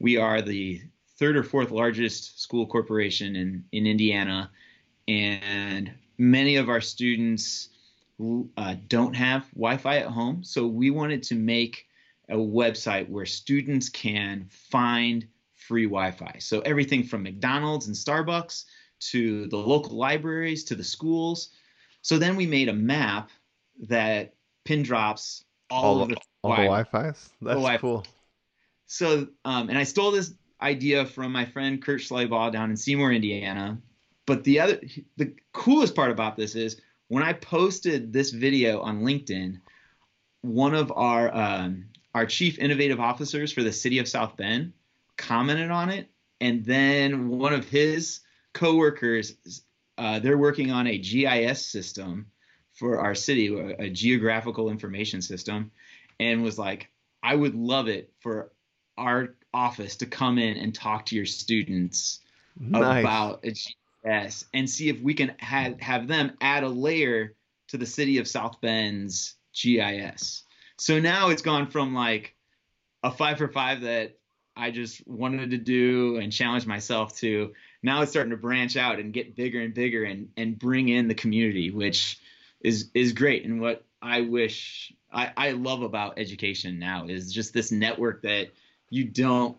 we 0.00 0.16
are 0.16 0.42
the 0.42 0.82
third 1.18 1.36
or 1.36 1.42
fourth 1.42 1.70
largest 1.70 2.40
school 2.40 2.66
corporation 2.66 3.36
in, 3.36 3.64
in 3.72 3.86
Indiana, 3.86 4.50
and 5.08 5.92
many 6.18 6.56
of 6.56 6.68
our 6.68 6.80
students 6.80 7.68
uh, 8.56 8.74
don't 8.88 9.14
have 9.14 9.48
Wi-Fi 9.54 9.98
at 9.98 10.06
home. 10.06 10.44
So 10.44 10.66
we 10.66 10.90
wanted 10.90 11.22
to 11.24 11.34
make 11.34 11.86
a 12.28 12.36
website 12.36 13.08
where 13.08 13.26
students 13.26 13.88
can 13.88 14.46
find 14.48 15.26
free 15.56 15.84
Wi-Fi. 15.84 16.36
So 16.38 16.60
everything 16.60 17.04
from 17.04 17.22
McDonald's 17.22 17.86
and 17.86 17.96
Starbucks 17.96 18.64
to 19.10 19.48
the 19.48 19.56
local 19.56 19.96
libraries 19.96 20.64
to 20.64 20.74
the 20.74 20.84
schools. 20.84 21.50
So 22.02 22.18
then 22.18 22.36
we 22.36 22.46
made 22.46 22.68
a 22.68 22.72
map 22.72 23.30
that 23.88 24.34
pin 24.64 24.82
drops 24.82 25.44
all, 25.70 25.84
all 25.84 26.02
of 26.02 26.08
the 26.10 26.16
all 26.42 26.50
Wi- 26.52 26.84
the 26.84 26.84
Wi-Fi's. 26.92 27.30
That's 27.40 27.54
Wi-Fi. 27.54 27.78
cool. 27.78 28.06
So 28.86 29.28
um, 29.44 29.68
and 29.68 29.78
I 29.78 29.84
stole 29.84 30.10
this 30.10 30.34
idea 30.62 31.04
from 31.04 31.32
my 31.32 31.44
friend 31.44 31.82
Kurt 31.82 32.00
Schleibaugh 32.00 32.52
down 32.52 32.70
in 32.70 32.76
Seymour, 32.76 33.12
Indiana. 33.12 33.78
But 34.26 34.44
the 34.44 34.60
other, 34.60 34.80
the 35.16 35.34
coolest 35.52 35.94
part 35.94 36.10
about 36.10 36.36
this 36.36 36.54
is 36.54 36.80
when 37.08 37.22
I 37.22 37.32
posted 37.32 38.12
this 38.12 38.30
video 38.30 38.80
on 38.80 39.02
LinkedIn, 39.02 39.60
one 40.42 40.74
of 40.74 40.92
our 40.92 41.34
um, 41.34 41.86
our 42.14 42.26
chief 42.26 42.58
innovative 42.58 43.00
officers 43.00 43.52
for 43.52 43.62
the 43.62 43.72
city 43.72 43.98
of 43.98 44.08
South 44.08 44.36
Bend 44.36 44.72
commented 45.16 45.70
on 45.70 45.90
it, 45.90 46.08
and 46.40 46.64
then 46.64 47.28
one 47.28 47.52
of 47.52 47.68
his 47.68 48.20
coworkers, 48.52 49.34
uh, 49.98 50.18
they're 50.18 50.38
working 50.38 50.70
on 50.70 50.86
a 50.86 50.98
GIS 50.98 51.64
system 51.64 52.26
for 52.74 52.98
our 53.00 53.14
city, 53.14 53.54
a 53.78 53.90
geographical 53.90 54.70
information 54.70 55.22
system, 55.22 55.70
and 56.20 56.42
was 56.42 56.58
like, 56.58 56.88
I 57.22 57.34
would 57.34 57.54
love 57.54 57.88
it 57.88 58.12
for 58.20 58.52
our 58.96 59.34
office 59.54 59.96
to 59.96 60.06
come 60.06 60.38
in 60.38 60.56
and 60.56 60.74
talk 60.74 61.06
to 61.06 61.16
your 61.16 61.26
students 61.26 62.20
Nice. 62.58 63.00
about 63.02 63.42
GIS 63.42 64.44
and 64.52 64.68
see 64.68 64.88
if 64.88 65.00
we 65.00 65.14
can 65.14 65.34
have 65.38 65.80
have 65.80 66.06
them 66.06 66.36
add 66.40 66.64
a 66.64 66.68
layer 66.68 67.34
to 67.68 67.78
the 67.78 67.86
city 67.86 68.18
of 68.18 68.28
South 68.28 68.60
Bend's 68.60 69.34
GIS. 69.54 70.44
So 70.76 71.00
now 71.00 71.30
it's 71.30 71.42
gone 71.42 71.68
from 71.68 71.94
like 71.94 72.34
a 73.02 73.10
five 73.10 73.38
for 73.38 73.48
five 73.48 73.82
that 73.82 74.18
I 74.54 74.70
just 74.70 75.06
wanted 75.06 75.50
to 75.52 75.58
do 75.58 76.16
and 76.16 76.32
challenge 76.32 76.66
myself 76.66 77.16
to. 77.18 77.54
Now 77.82 78.02
it's 78.02 78.10
starting 78.10 78.30
to 78.30 78.36
branch 78.36 78.76
out 78.76 78.98
and 78.98 79.12
get 79.12 79.34
bigger 79.34 79.60
and 79.60 79.72
bigger 79.72 80.04
and 80.04 80.28
and 80.36 80.58
bring 80.58 80.88
in 80.88 81.08
the 81.08 81.14
community, 81.14 81.70
which 81.70 82.18
is 82.60 82.90
is 82.94 83.12
great. 83.12 83.44
And 83.44 83.60
what 83.60 83.84
I 84.02 84.22
wish 84.22 84.92
I, 85.10 85.32
I 85.36 85.50
love 85.52 85.82
about 85.82 86.18
education 86.18 86.78
now 86.78 87.06
is 87.06 87.32
just 87.32 87.54
this 87.54 87.72
network 87.72 88.22
that 88.22 88.48
you 88.92 89.04
don't 89.04 89.56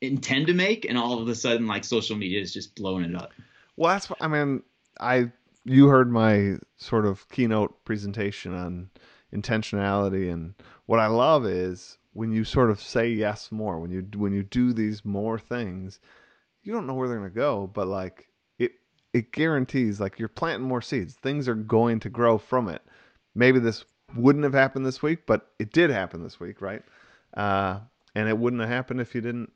intend 0.00 0.46
to 0.46 0.54
make, 0.54 0.86
and 0.86 0.96
all 0.96 1.20
of 1.20 1.28
a 1.28 1.34
sudden, 1.34 1.66
like 1.66 1.84
social 1.84 2.16
media 2.16 2.40
is 2.40 2.54
just 2.54 2.74
blowing 2.74 3.04
it 3.04 3.14
up. 3.14 3.30
Well, 3.76 3.92
that's 3.92 4.08
what 4.08 4.20
I 4.22 4.28
mean. 4.28 4.62
I 4.98 5.30
you 5.64 5.88
heard 5.88 6.10
my 6.10 6.56
sort 6.78 7.04
of 7.04 7.28
keynote 7.28 7.84
presentation 7.84 8.54
on 8.54 8.88
intentionality, 9.32 10.32
and 10.32 10.54
what 10.86 11.00
I 11.00 11.06
love 11.06 11.44
is 11.44 11.98
when 12.14 12.32
you 12.32 12.44
sort 12.44 12.70
of 12.70 12.80
say 12.80 13.10
yes 13.10 13.52
more. 13.52 13.78
When 13.78 13.90
you 13.90 14.06
when 14.16 14.32
you 14.32 14.42
do 14.42 14.72
these 14.72 15.04
more 15.04 15.38
things, 15.38 16.00
you 16.62 16.72
don't 16.72 16.86
know 16.86 16.94
where 16.94 17.08
they're 17.08 17.18
gonna 17.18 17.28
go, 17.28 17.66
but 17.66 17.86
like 17.86 18.26
it 18.58 18.72
it 19.12 19.32
guarantees 19.32 20.00
like 20.00 20.18
you're 20.18 20.28
planting 20.28 20.66
more 20.66 20.82
seeds. 20.82 21.12
Things 21.12 21.46
are 21.46 21.54
going 21.54 22.00
to 22.00 22.08
grow 22.08 22.38
from 22.38 22.70
it. 22.70 22.80
Maybe 23.34 23.58
this 23.58 23.84
wouldn't 24.16 24.44
have 24.44 24.54
happened 24.54 24.86
this 24.86 25.02
week, 25.02 25.26
but 25.26 25.50
it 25.58 25.74
did 25.74 25.90
happen 25.90 26.22
this 26.22 26.40
week, 26.40 26.62
right? 26.62 26.82
Uh, 27.34 27.80
and 28.14 28.28
it 28.28 28.38
wouldn't 28.38 28.60
have 28.60 28.70
happened 28.70 29.00
if 29.00 29.14
you 29.14 29.20
didn't 29.20 29.52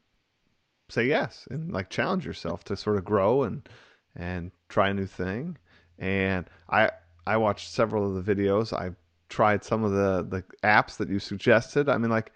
say 0.89 1.07
yes 1.07 1.47
and 1.51 1.73
like 1.73 1.91
challenge 1.91 2.25
yourself 2.25 2.63
to 2.65 2.77
sort 2.77 2.97
of 2.97 3.05
grow 3.05 3.43
and 3.43 3.69
and 4.15 4.53
try 4.69 4.89
a 4.89 4.95
new 4.95 5.07
thing. 5.07 5.57
And 5.99 6.49
I 6.69 6.91
I 7.27 7.37
watched 7.37 7.71
several 7.71 8.17
of 8.17 8.25
the 8.25 8.35
videos. 8.35 8.73
I 8.73 8.91
tried 9.29 9.65
some 9.65 9.85
of 9.85 9.93
the 9.93 10.23
the 10.23 10.45
apps 10.67 10.97
that 10.99 11.09
you 11.09 11.19
suggested. 11.19 11.89
I 11.89 11.99
mean, 11.99 12.11
like 12.11 12.33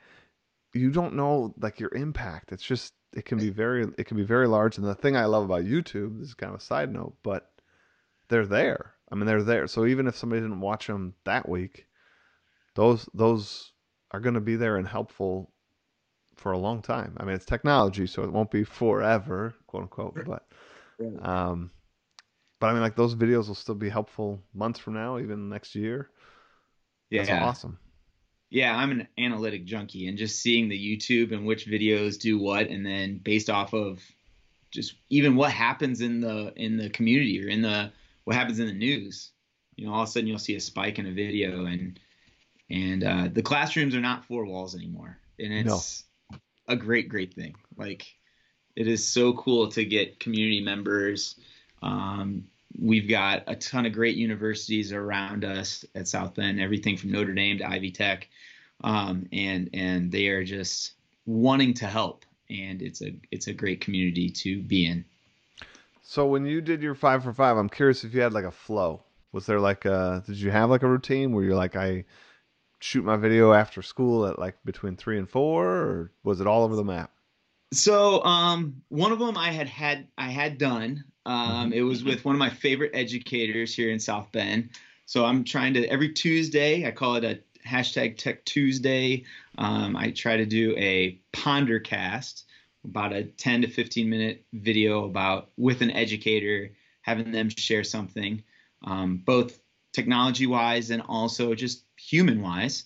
you 0.75 0.91
don't 0.91 1.15
know 1.15 1.55
like 1.61 1.81
your 1.81 1.95
impact. 1.95 2.53
It's 2.53 2.63
just 2.63 2.95
it 3.13 3.25
can 3.25 3.39
be 3.39 3.51
very 3.51 3.87
it 3.99 4.05
can 4.05 4.17
be 4.17 4.25
very 4.25 4.49
large. 4.49 4.79
And 4.79 4.87
the 4.87 4.95
thing 4.95 5.17
I 5.17 5.25
love 5.27 5.45
about 5.45 5.65
YouTube 5.65 6.19
this 6.19 6.29
is 6.29 6.35
kind 6.35 6.53
of 6.53 6.61
a 6.61 6.65
side 6.65 6.93
note, 6.93 7.17
but 7.23 7.51
they're 8.29 8.47
there. 8.47 8.95
I 9.11 9.17
mean, 9.17 9.27
they're 9.27 9.43
there. 9.43 9.67
So 9.67 9.87
even 9.87 10.07
if 10.07 10.17
somebody 10.17 10.41
didn't 10.41 10.61
watch 10.61 10.87
them 10.87 11.15
that 11.25 11.49
week, 11.49 11.87
those 12.75 13.09
those 13.15 13.73
are 14.13 14.21
going 14.21 14.35
to 14.35 14.41
be 14.41 14.57
there 14.57 14.77
and 14.77 14.87
helpful 14.87 15.53
for 16.41 16.53
a 16.53 16.59
long 16.59 16.81
time. 16.81 17.15
I 17.19 17.25
mean, 17.25 17.35
it's 17.35 17.45
technology, 17.45 18.07
so 18.07 18.23
it 18.23 18.33
won't 18.33 18.51
be 18.51 18.65
forever, 18.65 19.55
quote 19.67 19.83
unquote. 19.83 20.25
But 20.25 20.47
um, 21.21 21.71
but 22.59 22.69
I 22.69 22.73
mean, 22.73 22.81
like 22.81 22.97
those 22.97 23.15
videos 23.15 23.47
will 23.49 23.55
still 23.55 23.75
be 23.75 23.91
helpful 23.91 24.43
months 24.55 24.81
from 24.81 24.95
now, 24.95 25.19
even 25.19 25.51
next 25.51 25.75
year. 25.75 26.09
Yeah, 27.11 27.25
That's 27.25 27.43
awesome. 27.43 27.79
yeah. 28.49 28.75
I'm 28.75 28.91
an 28.91 29.09
analytic 29.19 29.67
junkie, 29.67 30.09
and 30.09 30.17
just 30.17 30.41
seeing 30.41 30.69
the 30.69 30.79
YouTube 30.79 31.33
and 31.33 31.45
which 31.45 31.67
videos 31.67 32.19
do 32.19 32.39
what, 32.39 32.69
and 32.69 32.87
then 32.87 33.21
based 33.23 33.51
off 33.51 33.75
of 33.75 34.01
just 34.71 34.95
even 35.11 35.37
what 35.37 35.53
happens 35.53 36.01
in 36.01 36.21
the 36.21 36.55
in 36.57 36.79
the 36.79 36.89
community 36.89 37.45
or 37.45 37.49
in 37.49 37.61
the 37.61 37.93
what 38.25 38.35
happens 38.35 38.59
in 38.61 38.67
the 38.67 38.73
news. 38.73 39.33
You 39.77 39.87
know, 39.87 39.93
all 39.93 40.03
of 40.03 40.09
a 40.09 40.13
sudden 40.13 40.27
you'll 40.27 40.39
see 40.39 40.57
a 40.57 40.61
spike 40.61 40.99
in 40.99 41.07
a 41.07 41.13
video, 41.13 41.67
and 41.67 42.01
and 42.71 43.05
uh, 43.05 43.29
the 43.31 43.43
classrooms 43.43 43.95
are 43.95 44.01
not 44.01 44.25
four 44.25 44.47
walls 44.47 44.75
anymore, 44.75 45.19
and 45.39 45.53
it's 45.53 46.05
a 46.71 46.77
great, 46.77 47.09
great 47.09 47.35
thing. 47.35 47.55
Like 47.77 48.07
it 48.77 48.89
is 48.89 49.07
so 49.07 49.35
cool 49.35 49.69
to 49.73 49.85
get 49.85 50.21
community 50.21 50.63
members. 50.63 51.37
Um, 51.83 52.45
we've 52.79 53.09
got 53.09 53.43
a 53.47 53.57
ton 53.57 53.87
of 53.87 53.93
great 53.93 54.17
universities 54.17 54.93
around 54.93 55.45
us 55.45 55.85
at 55.95 56.09
South 56.09 56.35
Bend, 56.35 56.61
everything 56.61 56.97
from 56.97 57.13
Notre 57.13 57.35
Dame 57.35 57.59
to 57.59 57.69
Ivy 57.69 57.91
Tech, 57.91 58.29
um, 58.85 59.27
and 59.33 59.71
and 59.75 60.11
they 60.13 60.29
are 60.29 60.45
just 60.45 60.93
wanting 61.27 61.75
to 61.75 61.87
help, 61.87 62.25
and 62.49 62.81
it's 62.81 63.03
a 63.03 63.13
it's 63.31 63.49
a 63.49 63.53
great 63.53 63.81
community 63.81 64.31
to 64.31 64.63
be 64.63 64.87
in. 64.87 65.05
So 66.03 66.27
when 66.27 66.47
you 66.47 66.61
did 66.61 66.83
your 66.83 66.95
five 66.95 67.23
for 67.23 67.33
five, 67.33 67.57
I'm 67.57 67.69
curious 67.69 68.05
if 68.05 68.15
you 68.15 68.21
had 68.21 68.33
like 68.33 68.45
a 68.45 68.51
flow. 68.51 69.03
Was 69.33 69.47
there 69.47 69.61
like 69.61 69.85
a 69.85 70.23
did 70.27 70.37
you 70.37 70.51
have 70.51 70.71
like 70.71 70.83
a 70.83 70.89
routine 70.89 71.33
where 71.33 71.45
you're 71.45 71.55
like 71.55 71.77
I 71.77 72.05
shoot 72.81 73.05
my 73.05 73.17
video 73.17 73.53
after 73.53 73.83
school 73.83 74.27
at 74.27 74.39
like 74.39 74.57
between 74.65 74.97
three 74.97 75.19
and 75.19 75.29
four, 75.29 75.67
or 75.67 76.13
was 76.25 76.41
it 76.41 76.47
all 76.47 76.65
over 76.65 76.77
the 76.77 76.85
map? 76.85 77.13
So 77.73 78.25
um, 78.25 78.83
one 78.89 79.13
of 79.13 79.19
them 79.19 79.37
I 79.37 79.53
had 79.53 79.69
had 79.69 80.09
I 80.19 80.31
had 80.31 80.59
done. 80.59 81.05
Um, 81.27 81.73
it 81.73 81.83
was 81.83 82.03
with 82.03 82.25
one 82.25 82.35
of 82.35 82.39
my 82.39 82.51
favorite 82.51 82.93
educators 82.95 83.75
here 83.75 83.91
in 83.91 84.01
South 84.01 84.33
Bend. 84.33 84.71
So 85.07 85.25
I'm 85.25 85.45
trying 85.45 85.75
to 85.75 85.87
every 85.87 86.13
Tuesday 86.13 86.87
I 86.87 86.91
call 86.91 87.17
it 87.17 87.25
a 87.25 87.41
hashtag 87.67 88.17
Tech 88.17 88.45
Tuesday. 88.45 89.25
Um, 89.59 89.97
I 89.97 90.11
try 90.11 90.37
to 90.37 90.47
do 90.47 90.75
a 90.77 91.21
pondercast, 91.33 92.45
about 92.85 93.13
a 93.13 93.25
10 93.25 93.63
to 93.63 93.69
15 93.69 94.09
minute 94.09 94.45
video 94.53 95.05
about 95.05 95.51
with 95.57 95.83
an 95.83 95.91
educator, 95.91 96.73
having 97.03 97.31
them 97.31 97.49
share 97.51 97.85
something, 97.85 98.43
um, 98.85 99.19
both 99.19 99.59
technology 99.93 100.47
wise 100.47 100.91
and 100.91 101.03
also 101.09 101.55
just 101.55 101.85
human 101.97 102.43
wise. 102.43 102.85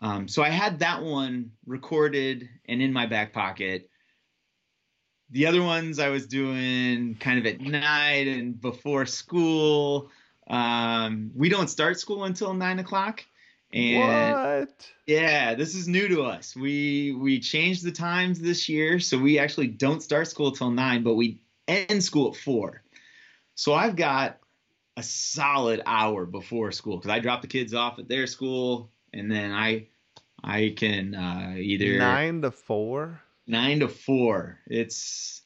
Um, 0.00 0.28
so 0.28 0.42
I 0.42 0.50
had 0.50 0.80
that 0.80 1.02
one 1.02 1.52
recorded 1.66 2.48
and 2.68 2.82
in 2.82 2.92
my 2.92 3.06
back 3.06 3.32
pocket 3.32 3.88
the 5.30 5.46
other 5.46 5.62
ones 5.62 5.98
I 5.98 6.08
was 6.08 6.26
doing 6.26 7.16
kind 7.16 7.38
of 7.38 7.46
at 7.46 7.60
night 7.60 8.28
and 8.28 8.60
before 8.60 9.06
school. 9.06 10.10
Um, 10.48 11.32
we 11.34 11.48
don't 11.48 11.68
start 11.68 11.98
school 11.98 12.24
until 12.24 12.54
nine 12.54 12.78
o'clock. 12.78 13.24
And 13.72 14.34
what? 14.34 14.92
yeah, 15.06 15.54
this 15.54 15.74
is 15.74 15.88
new 15.88 16.06
to 16.08 16.22
us. 16.22 16.54
We 16.54 17.12
we 17.18 17.40
changed 17.40 17.84
the 17.84 17.90
times 17.90 18.38
this 18.38 18.68
year, 18.68 19.00
so 19.00 19.18
we 19.18 19.38
actually 19.38 19.66
don't 19.66 20.02
start 20.02 20.28
school 20.28 20.52
till 20.52 20.70
nine, 20.70 21.02
but 21.02 21.14
we 21.14 21.40
end 21.66 22.02
school 22.02 22.30
at 22.30 22.36
four. 22.36 22.82
So 23.56 23.74
I've 23.74 23.96
got 23.96 24.38
a 24.96 25.02
solid 25.02 25.82
hour 25.86 26.24
before 26.26 26.72
school 26.72 26.96
because 26.96 27.10
I 27.10 27.18
drop 27.20 27.42
the 27.42 27.48
kids 27.48 27.74
off 27.74 27.98
at 27.98 28.08
their 28.08 28.26
school, 28.26 28.90
and 29.12 29.30
then 29.30 29.52
I 29.52 29.88
I 30.42 30.74
can 30.76 31.14
uh, 31.14 31.54
either 31.58 31.98
Nine 31.98 32.42
to 32.42 32.50
four. 32.50 33.20
nine 33.46 33.80
to 33.80 33.88
four. 33.88 34.58
It's 34.66 35.42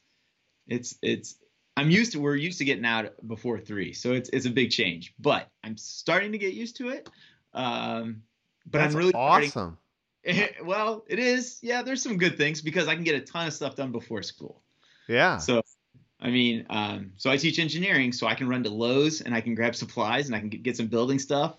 it's 0.67 0.97
it's 1.01 1.35
I'm 1.77 1.89
used 1.89 2.11
to 2.13 2.19
we're 2.19 2.35
used 2.35 2.59
to 2.59 2.65
getting 2.65 2.85
out 2.85 3.13
before 3.27 3.59
three, 3.59 3.93
so 3.93 4.11
it's 4.13 4.29
it's 4.31 4.45
a 4.45 4.49
big 4.51 4.71
change. 4.71 5.13
But 5.19 5.47
I'm 5.63 5.77
starting 5.77 6.31
to 6.33 6.37
get 6.37 6.53
used 6.53 6.77
to 6.77 6.89
it. 6.89 7.09
Um, 7.53 8.23
but 8.65 8.79
That's 8.79 8.93
I'm 8.93 8.97
really 8.99 9.09
starting- 9.11 9.49
awesome. 9.49 9.77
well, 10.63 11.03
it 11.07 11.17
is. 11.17 11.57
Yeah, 11.63 11.81
there's 11.81 12.03
some 12.03 12.17
good 12.17 12.37
things 12.37 12.61
because 12.61 12.87
I 12.87 12.93
can 12.95 13.03
get 13.03 13.15
a 13.15 13.21
ton 13.21 13.47
of 13.47 13.53
stuff 13.53 13.75
done 13.75 13.91
before 13.91 14.21
school. 14.21 14.61
Yeah. 15.07 15.37
So, 15.37 15.63
I 16.21 16.29
mean, 16.29 16.65
um, 16.69 17.13
so 17.17 17.31
I 17.31 17.37
teach 17.37 17.57
engineering, 17.59 18.11
so 18.11 18.27
I 18.27 18.35
can 18.35 18.47
run 18.47 18.63
to 18.63 18.69
Lowe's 18.69 19.21
and 19.21 19.33
I 19.33 19.41
can 19.41 19.55
grab 19.55 19.75
supplies 19.75 20.27
and 20.27 20.35
I 20.35 20.39
can 20.39 20.49
get, 20.49 20.77
some 20.77 20.87
building 20.87 21.19
stuff 21.19 21.55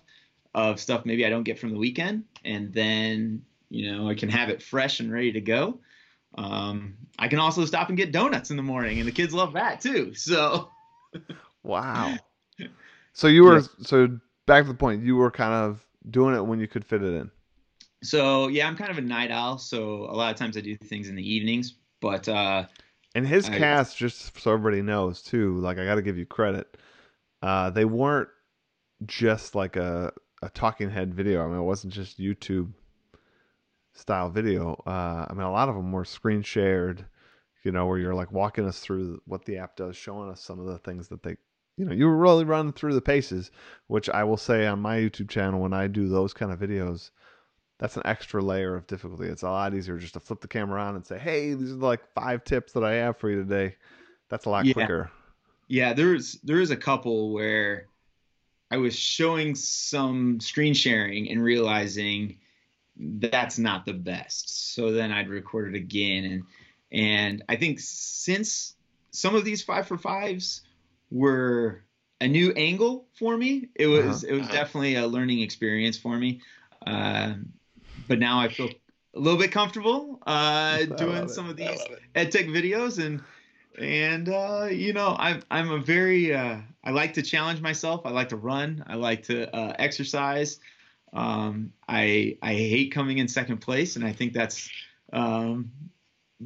of 0.55 0.79
stuff 0.79 1.05
maybe 1.05 1.25
I 1.25 1.29
don't 1.29 1.43
get 1.43 1.59
from 1.59 1.71
the 1.71 1.77
weekend, 1.79 2.25
and 2.45 2.73
then 2.73 3.43
you 3.69 3.91
know 3.91 4.07
I 4.09 4.15
can 4.15 4.29
have 4.29 4.49
it 4.49 4.61
fresh 4.61 4.99
and 4.99 5.11
ready 5.11 5.31
to 5.33 5.41
go. 5.41 5.79
Um, 6.37 6.95
I 7.19 7.27
can 7.27 7.39
also 7.39 7.65
stop 7.65 7.89
and 7.89 7.97
get 7.97 8.11
donuts 8.11 8.51
in 8.51 8.57
the 8.57 8.63
morning, 8.63 8.99
and 8.99 9.07
the 9.07 9.11
kids 9.11 9.33
love 9.33 9.53
that 9.53 9.81
too. 9.81 10.13
So, 10.13 10.69
Wow. 11.63 12.19
So 13.13 13.27
you 13.27 13.43
were 13.43 13.57
Yes. 13.57 13.69
so 13.83 14.19
back 14.47 14.63
to 14.63 14.67
the 14.69 14.73
point. 14.73 15.03
You 15.03 15.15
were 15.15 15.31
kind 15.31 15.53
of 15.53 15.85
doing 16.09 16.35
it 16.35 16.45
when 16.45 16.59
you 16.59 16.67
could 16.67 16.85
fit 16.85 17.03
it 17.03 17.13
in. 17.13 17.31
so 18.03 18.47
yeah, 18.47 18.67
I'm 18.67 18.75
kind 18.75 18.91
of 18.91 18.97
a 18.97 19.01
night 19.01 19.31
owl, 19.31 19.57
so 19.57 20.05
a 20.05 20.15
lot 20.15 20.31
of 20.31 20.37
times 20.37 20.57
I 20.57 20.61
do 20.61 20.75
things 20.75 21.09
in 21.09 21.15
the 21.15 21.33
evenings. 21.33 21.75
But 22.01 22.27
uh, 22.27 22.65
And 23.15 23.27
his 23.27 23.47
I- 23.49 23.57
cast, 23.57 23.97
just 23.97 24.39
so 24.39 24.53
everybody 24.53 24.81
knows 24.81 25.21
too, 25.21 25.57
like 25.59 25.77
I 25.77 25.85
got 25.85 25.95
to 25.95 26.01
give 26.01 26.17
you 26.17 26.25
credit. 26.25 26.77
Uh, 27.41 27.69
they 27.69 27.85
weren't 27.85 28.29
just 29.05 29.55
like 29.55 29.75
a 29.75 30.13
a 30.41 30.49
talking 30.49 30.89
head 30.89 31.13
video. 31.13 31.43
I 31.43 31.47
mean, 31.47 31.59
it 31.59 31.63
wasn't 31.63 31.93
just 31.93 32.19
YouTube 32.19 32.73
style 33.93 34.29
video. 34.29 34.81
Uh, 34.85 35.25
I 35.29 35.33
mean, 35.33 35.43
a 35.43 35.51
lot 35.51 35.69
of 35.69 35.75
them 35.75 35.91
were 35.91 36.05
screen 36.05 36.41
shared. 36.41 37.05
You 37.63 37.71
know, 37.71 37.85
where 37.85 37.97
you're 37.97 38.15
like 38.15 38.31
walking 38.31 38.65
us 38.65 38.81
through 38.81 39.21
what 39.25 39.45
the 39.45 39.57
app 39.57 39.77
does, 39.77 39.95
showing 39.95 40.29
us 40.29 40.41
some 40.41 40.59
of 40.59 40.65
the 40.65 40.79
things 40.79 41.07
that 41.07 41.23
they, 41.23 41.37
you 41.77 41.85
know, 41.85 41.93
you 41.93 42.07
were 42.07 42.17
really 42.17 42.43
running 42.43 42.73
through 42.73 42.93
the 42.93 43.01
paces. 43.01 43.51
Which 43.87 44.09
I 44.09 44.25
will 44.25 44.37
say 44.37 44.67
on 44.67 44.81
my 44.81 44.97
YouTube 44.97 45.29
channel, 45.29 45.61
when 45.61 45.71
I 45.73 45.87
do 45.87 46.09
those 46.09 46.33
kind 46.33 46.51
of 46.51 46.59
videos, 46.59 47.11
that's 47.83 47.97
an 47.97 48.03
extra 48.05 48.41
layer 48.41 48.75
of 48.75 48.87
difficulty. 48.87 49.25
It's 49.27 49.41
a 49.41 49.49
lot 49.49 49.73
easier 49.73 49.97
just 49.97 50.13
to 50.13 50.21
flip 50.21 50.39
the 50.39 50.47
camera 50.47 50.81
on 50.81 50.95
and 50.95 51.05
say, 51.05 51.19
"Hey, 51.19 51.53
these 51.53 51.73
are 51.73 51.75
like 51.75 51.99
five 52.13 52.45
tips 52.45 52.71
that 52.71 52.83
I 52.85 52.93
have 52.93 53.17
for 53.17 53.29
you 53.29 53.43
today." 53.43 53.75
That's 54.29 54.45
a 54.45 54.49
lot 54.49 54.65
Yeah. 54.65 54.71
quicker. 54.71 55.11
Yeah, 55.67 55.91
there's 55.91 56.39
there's 56.43 56.71
a 56.71 56.77
couple 56.77 57.33
where 57.33 57.87
I 58.71 58.77
was 58.77 58.97
showing 58.97 59.53
some 59.53 60.39
screen 60.39 60.73
sharing 60.73 61.29
and 61.29 61.43
realizing 61.43 62.37
that's 62.95 63.59
not 63.59 63.85
the 63.85 63.93
best. 63.93 64.73
So 64.75 64.93
then 64.93 65.11
I'd 65.11 65.27
record 65.27 65.75
it 65.75 65.77
again, 65.77 66.23
and 66.23 66.43
and 66.89 67.43
I 67.49 67.57
think 67.57 67.81
since 67.81 68.77
some 69.11 69.35
of 69.35 69.43
these 69.43 69.61
five 69.61 69.87
for 69.87 69.97
fives 69.97 70.61
were 71.11 71.83
a 72.21 72.29
new 72.29 72.53
angle 72.53 73.09
for 73.19 73.35
me, 73.35 73.67
it 73.75 73.87
was 73.87 74.23
uh-huh. 74.23 74.33
it 74.33 74.39
was 74.39 74.47
definitely 74.47 74.95
a 74.95 75.05
learning 75.05 75.41
experience 75.41 75.97
for 75.97 76.17
me. 76.17 76.39
Uh, 76.87 77.33
but 78.07 78.19
now 78.19 78.39
I 78.39 78.49
feel 78.49 78.69
a 79.15 79.19
little 79.19 79.39
bit 79.39 79.51
comfortable 79.51 80.19
uh, 80.25 80.83
doing 80.97 81.27
some 81.27 81.49
of 81.49 81.55
these 81.55 81.79
ed 82.15 82.31
tech 82.31 82.45
videos 82.45 83.03
and 83.03 83.21
and 83.77 84.29
uh, 84.29 84.67
you 84.69 84.93
know 84.93 85.15
I'm 85.17 85.41
I'm 85.49 85.71
a 85.71 85.79
very 85.79 86.33
uh, 86.33 86.57
I 86.83 86.91
like 86.91 87.13
to 87.13 87.21
challenge 87.21 87.61
myself. 87.61 88.05
I 88.05 88.11
like 88.11 88.29
to 88.29 88.37
run. 88.37 88.83
I 88.87 88.95
like 88.95 89.23
to 89.23 89.53
uh, 89.55 89.73
exercise. 89.79 90.59
Um, 91.13 91.71
I 91.87 92.37
I 92.41 92.53
hate 92.53 92.91
coming 92.91 93.17
in 93.19 93.27
second 93.27 93.59
place, 93.59 93.95
and 93.95 94.05
I 94.05 94.13
think 94.13 94.33
that's 94.33 94.69
um, 95.11 95.71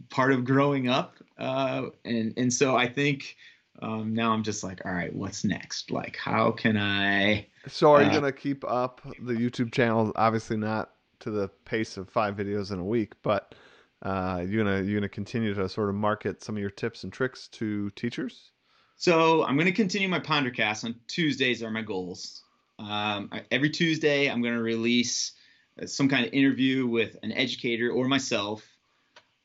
part 0.09 0.31
of 0.31 0.45
growing 0.45 0.89
up. 0.89 1.15
Uh, 1.37 1.87
and 2.05 2.33
and 2.37 2.53
so 2.53 2.75
I 2.75 2.87
think 2.87 3.35
um, 3.81 4.13
now 4.13 4.31
I'm 4.31 4.43
just 4.43 4.63
like, 4.63 4.85
all 4.85 4.91
right, 4.91 5.13
what's 5.13 5.43
next? 5.43 5.91
Like, 5.91 6.17
how 6.17 6.51
can 6.51 6.77
I? 6.77 7.47
So 7.67 7.93
are 7.93 8.01
you 8.01 8.09
uh, 8.09 8.13
gonna 8.13 8.31
keep 8.31 8.63
up 8.65 9.01
the 9.21 9.33
YouTube 9.33 9.71
channel? 9.71 10.11
Obviously 10.15 10.57
not 10.57 10.91
to 11.19 11.31
the 11.31 11.47
pace 11.65 11.97
of 11.97 12.09
five 12.09 12.35
videos 12.35 12.71
in 12.71 12.79
a 12.79 12.83
week, 12.83 13.13
but 13.23 13.55
uh, 14.03 14.43
you 14.47 14.63
gonna 14.63 14.81
you 14.81 14.95
gonna 14.95 15.09
continue 15.09 15.53
to 15.53 15.67
sort 15.67 15.89
of 15.89 15.95
market 15.95 16.43
some 16.43 16.55
of 16.55 16.61
your 16.61 16.69
tips 16.69 17.03
and 17.03 17.11
tricks 17.11 17.47
to 17.49 17.89
teachers? 17.91 18.51
So 18.95 19.43
I'm 19.43 19.57
gonna 19.57 19.71
continue 19.71 20.07
my 20.07 20.19
Pondercast 20.19 20.83
on 20.83 20.95
Tuesdays 21.07 21.63
are 21.63 21.71
my 21.71 21.81
goals. 21.81 22.43
Um, 22.79 23.31
every 23.51 23.69
Tuesday 23.69 24.29
I'm 24.29 24.41
gonna 24.41 24.61
release 24.61 25.33
uh, 25.81 25.87
some 25.87 26.09
kind 26.09 26.25
of 26.25 26.33
interview 26.33 26.85
with 26.87 27.17
an 27.23 27.31
educator 27.31 27.91
or 27.91 28.07
myself. 28.07 28.63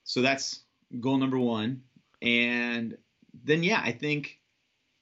So 0.05 0.21
that's 0.21 0.61
goal 1.01 1.17
number 1.17 1.39
one. 1.39 1.83
And 2.21 2.97
then 3.45 3.63
yeah, 3.63 3.81
I 3.83 3.93
think 3.93 4.39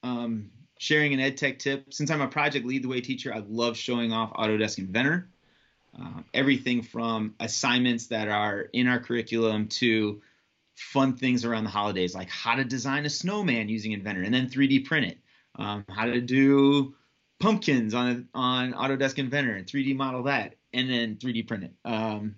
um, 0.03 0.51
sharing 0.79 1.13
an 1.13 1.19
ed 1.19 1.37
tech 1.37 1.59
tip. 1.59 1.93
Since 1.93 2.09
I'm 2.09 2.21
a 2.21 2.27
project 2.27 2.65
lead 2.65 2.83
the 2.83 2.87
way 2.87 3.01
teacher, 3.01 3.33
I 3.33 3.43
love 3.47 3.77
showing 3.77 4.11
off 4.11 4.33
Autodesk 4.33 4.79
Inventor. 4.79 5.29
Uh, 5.99 6.21
everything 6.33 6.81
from 6.81 7.35
assignments 7.39 8.07
that 8.07 8.29
are 8.29 8.61
in 8.61 8.87
our 8.87 8.99
curriculum 8.99 9.67
to 9.67 10.21
fun 10.75 11.17
things 11.17 11.43
around 11.43 11.65
the 11.65 11.69
holidays, 11.69 12.15
like 12.15 12.29
how 12.29 12.55
to 12.55 12.63
design 12.63 13.05
a 13.05 13.09
snowman 13.09 13.67
using 13.67 13.91
Inventor 13.91 14.23
and 14.23 14.33
then 14.33 14.49
3D 14.49 14.85
print 14.85 15.07
it, 15.07 15.17
um, 15.55 15.83
how 15.89 16.05
to 16.05 16.21
do 16.21 16.95
pumpkins 17.39 17.93
on 17.93 18.29
on 18.33 18.71
Autodesk 18.71 19.17
Inventor 19.17 19.53
and 19.53 19.67
3D 19.67 19.95
model 19.95 20.23
that, 20.23 20.55
and 20.73 20.89
then 20.89 21.17
3D 21.17 21.45
print 21.45 21.65
it. 21.65 21.73
Um, 21.83 22.35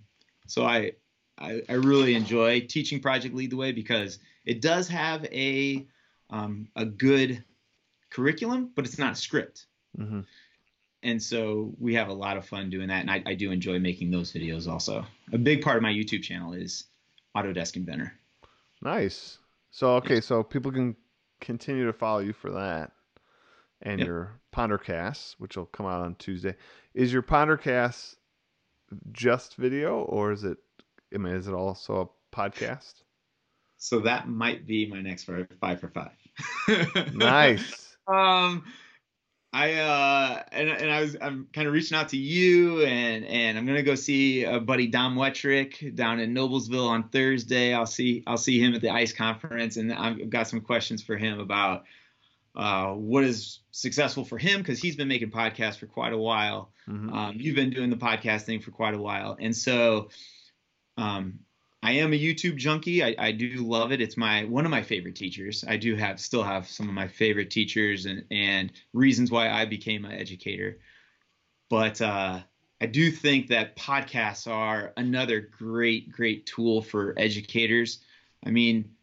so 0.48 0.65
I, 0.65 0.93
I, 1.38 1.62
I 1.69 1.74
really 1.74 2.15
enjoy 2.15 2.62
teaching 2.62 3.01
Project 3.01 3.36
Lead 3.36 3.51
the 3.51 3.57
Way 3.57 3.72
because 3.72 4.17
it 4.45 4.62
does 4.62 4.88
have 4.88 5.25
a 5.25 5.86
um, 6.31 6.69
a 6.75 6.86
good 6.86 7.43
curriculum, 8.10 8.72
but 8.75 8.86
it's 8.86 8.98
not 8.98 9.13
a 9.13 9.15
script. 9.15 9.67
Mm-hmm 9.98 10.22
and 11.03 11.22
so 11.22 11.74
we 11.79 11.93
have 11.95 12.07
a 12.07 12.13
lot 12.13 12.38
of 12.38 12.45
fun 12.45 12.69
doing 12.69 12.88
that 12.88 13.01
and 13.01 13.12
I, 13.12 13.22
I, 13.25 13.33
do 13.33 13.51
enjoy 13.51 13.79
making 13.79 14.12
those 14.12 14.31
videos 14.31 14.67
also. 14.67 15.05
A 15.31 15.38
big 15.38 15.62
part 15.62 15.77
of 15.77 15.83
my 15.83 15.91
youtube 15.91 16.24
channel 16.24 16.53
is 16.53 16.86
autodesk 17.36 17.75
inventor. 17.75 18.13
Nice. 18.81 19.38
So 19.72 19.95
okay 19.95 20.22
so 20.22 20.43
people 20.43 20.72
can 20.72 20.95
continue 21.41 21.86
to 21.86 21.93
follow 21.93 22.19
you 22.19 22.33
for 22.33 22.51
that 22.51 22.91
and 23.81 24.00
yep. 24.00 24.07
your 24.07 24.39
pondercast 24.55 25.36
which 25.39 25.57
will 25.57 25.65
come 25.65 25.86
out 25.86 26.01
on 26.01 26.15
tuesday. 26.15 26.55
Is 26.93 27.12
your 27.12 27.24
pondercast 27.24 28.15
just 29.12 29.55
video 29.55 30.01
or 30.01 30.31
is 30.31 30.43
it 30.43 30.57
i 31.13 31.17
mean 31.17 31.33
is 31.33 31.48
it 31.48 31.53
also 31.53 32.01
a 32.01 32.36
podcast? 32.36 32.93
So 33.77 34.00
that 34.00 34.29
might 34.29 34.65
be 34.65 34.86
my 34.86 35.01
next 35.01 35.25
five 35.25 35.79
for 35.79 35.89
five. 35.89 36.12
Nice. 37.13 37.98
Um 38.07 38.63
I 39.53 39.74
uh 39.74 40.44
and, 40.51 40.68
and 40.68 40.92
I 40.92 41.01
was 41.01 41.16
I'm 41.22 41.48
kind 41.53 41.68
of 41.68 41.74
reaching 41.74 41.96
out 41.96 42.09
to 42.09 42.18
you 42.18 42.83
and 42.83 43.24
and 43.24 43.55
I'm 43.55 43.68
gonna 43.68 43.83
go 43.83 43.94
see 43.94 44.44
a 44.44 44.59
buddy 44.59 44.87
Don 44.87 45.16
Wettrick 45.16 45.96
down 45.96 46.20
in 46.20 46.33
Noblesville 46.33 46.89
on 46.89 47.09
Thursday. 47.09 47.74
I'll 47.74 47.85
see 47.85 48.24
I'll 48.25 48.37
see 48.37 48.59
him 48.59 48.74
at 48.74 48.81
the 48.81 48.89
ICE 48.89 49.13
conference 49.13 49.77
and 49.77 49.94
I've 49.94 50.29
got 50.29 50.48
some 50.48 50.61
questions 50.61 51.03
for 51.03 51.18
him 51.18 51.39
about 51.39 51.83
uh, 52.55 52.94
what 52.94 53.24
is 53.24 53.59
successful 53.72 54.25
for 54.25 54.37
him 54.37 54.59
because 54.59 54.79
he's 54.79 54.96
been 54.96 55.07
making 55.07 55.31
podcasts 55.31 55.77
for 55.77 55.87
quite 55.87 56.13
a 56.13 56.18
while. 56.18 56.72
Mm-hmm. 56.87 57.13
Um, 57.13 57.35
you've 57.37 57.55
been 57.55 57.70
doing 57.70 57.89
the 57.89 57.96
podcast 57.96 58.44
thing 58.44 58.59
for 58.59 58.72
quite 58.72 58.94
a 58.94 59.00
while, 59.00 59.37
and 59.39 59.55
so 59.55 60.09
um, 60.98 61.39
I 61.83 61.91
am 61.91 62.13
a 62.13 62.17
YouTube 62.19 62.55
junkie. 62.55 63.03
I, 63.03 63.13
I, 63.19 63.31
do 63.33 63.55
love 63.57 63.91
it. 63.91 64.00
It's 64.00 64.15
my 64.15 64.46
one 64.46 64.63
of 64.63 64.72
my 64.72 64.81
favorite 64.81 65.17
teachers. 65.17 65.65
I 65.67 65.75
do 65.75 65.98
have 65.98 66.17
still 66.17 66.41
have 66.41 66.69
some 66.69 66.87
of 66.87 66.96
my 66.96 67.09
favorite 67.09 67.51
teachers 67.51 68.05
and 68.05 68.24
and 68.31 68.72
reasons 68.93 69.29
why 69.29 69.50
I 69.50 69.65
became 69.65 70.05
an 70.05 70.13
educator. 70.13 70.79
But 71.69 72.01
uh, 72.01 72.39
I 72.79 72.85
do 72.85 73.11
think 73.11 73.48
that 73.48 73.75
podcasts 73.75 74.50
are 74.50 74.93
another 74.96 75.41
great 75.41 76.09
great 76.09 76.46
tool 76.46 76.81
for 76.81 77.13
educators. 77.17 78.00
I 78.46 78.51
mean, 78.51 78.96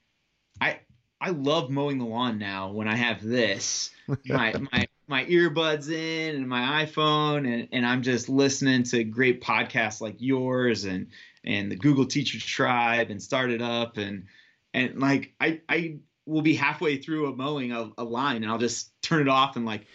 I 0.58 0.80
I 1.20 1.30
love 1.30 1.68
mowing 1.68 1.98
the 1.98 2.06
lawn 2.06 2.38
now 2.38 2.72
when 2.72 2.88
I 2.88 2.96
have 2.96 3.22
this 3.22 3.90
my 4.24 4.54
my 4.72 4.86
my 5.10 5.24
earbuds 5.24 5.90
in 5.90 6.36
and 6.36 6.48
my 6.48 6.86
iPhone 6.86 7.52
and 7.52 7.68
and 7.72 7.84
I'm 7.84 8.02
just 8.02 8.28
listening 8.28 8.84
to 8.84 9.02
great 9.02 9.42
podcasts 9.42 10.00
like 10.00 10.14
yours 10.18 10.84
and 10.84 11.08
and 11.44 11.70
the 11.70 11.76
Google 11.76 12.06
Teacher 12.06 12.38
Tribe 12.38 13.10
and 13.10 13.20
started 13.20 13.60
up 13.60 13.96
and 13.96 14.26
and 14.72 15.00
like 15.00 15.34
I 15.40 15.60
I 15.68 15.98
will 16.26 16.42
be 16.42 16.54
halfway 16.54 16.98
through 16.98 17.32
a 17.32 17.36
mowing 17.36 17.72
a, 17.72 17.90
a 17.98 18.04
line 18.04 18.44
and 18.44 18.50
I'll 18.50 18.58
just 18.58 18.92
turn 19.02 19.22
it 19.22 19.28
off 19.28 19.56
and 19.56 19.66
like 19.66 19.86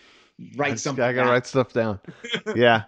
write 0.58 0.74
I 0.74 0.76
something. 0.76 1.04
I 1.04 1.14
gotta 1.14 1.28
down. 1.28 1.34
write 1.34 1.48
stuff 1.48 1.72
down. 1.72 2.00
yeah. 2.56 2.84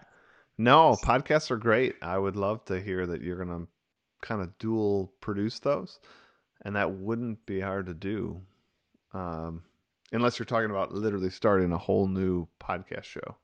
No, 0.57 0.97
podcasts 1.01 1.49
are 1.49 1.57
great. 1.57 1.95
I 2.01 2.17
would 2.17 2.35
love 2.35 2.65
to 2.65 2.81
hear 2.81 3.05
that 3.07 3.21
you're 3.21 3.37
gonna 3.37 3.67
kind 4.21 4.41
of 4.41 4.57
dual 4.57 5.13
produce 5.21 5.59
those, 5.59 5.99
and 6.63 6.75
that 6.75 6.91
wouldn't 6.91 7.45
be 7.45 7.61
hard 7.61 7.85
to 7.85 7.93
do, 7.93 8.41
um, 9.13 9.63
unless 10.11 10.39
you're 10.39 10.45
talking 10.45 10.69
about 10.69 10.93
literally 10.93 11.29
starting 11.29 11.71
a 11.71 11.77
whole 11.77 12.07
new 12.07 12.47
podcast 12.59 13.03
show. 13.03 13.35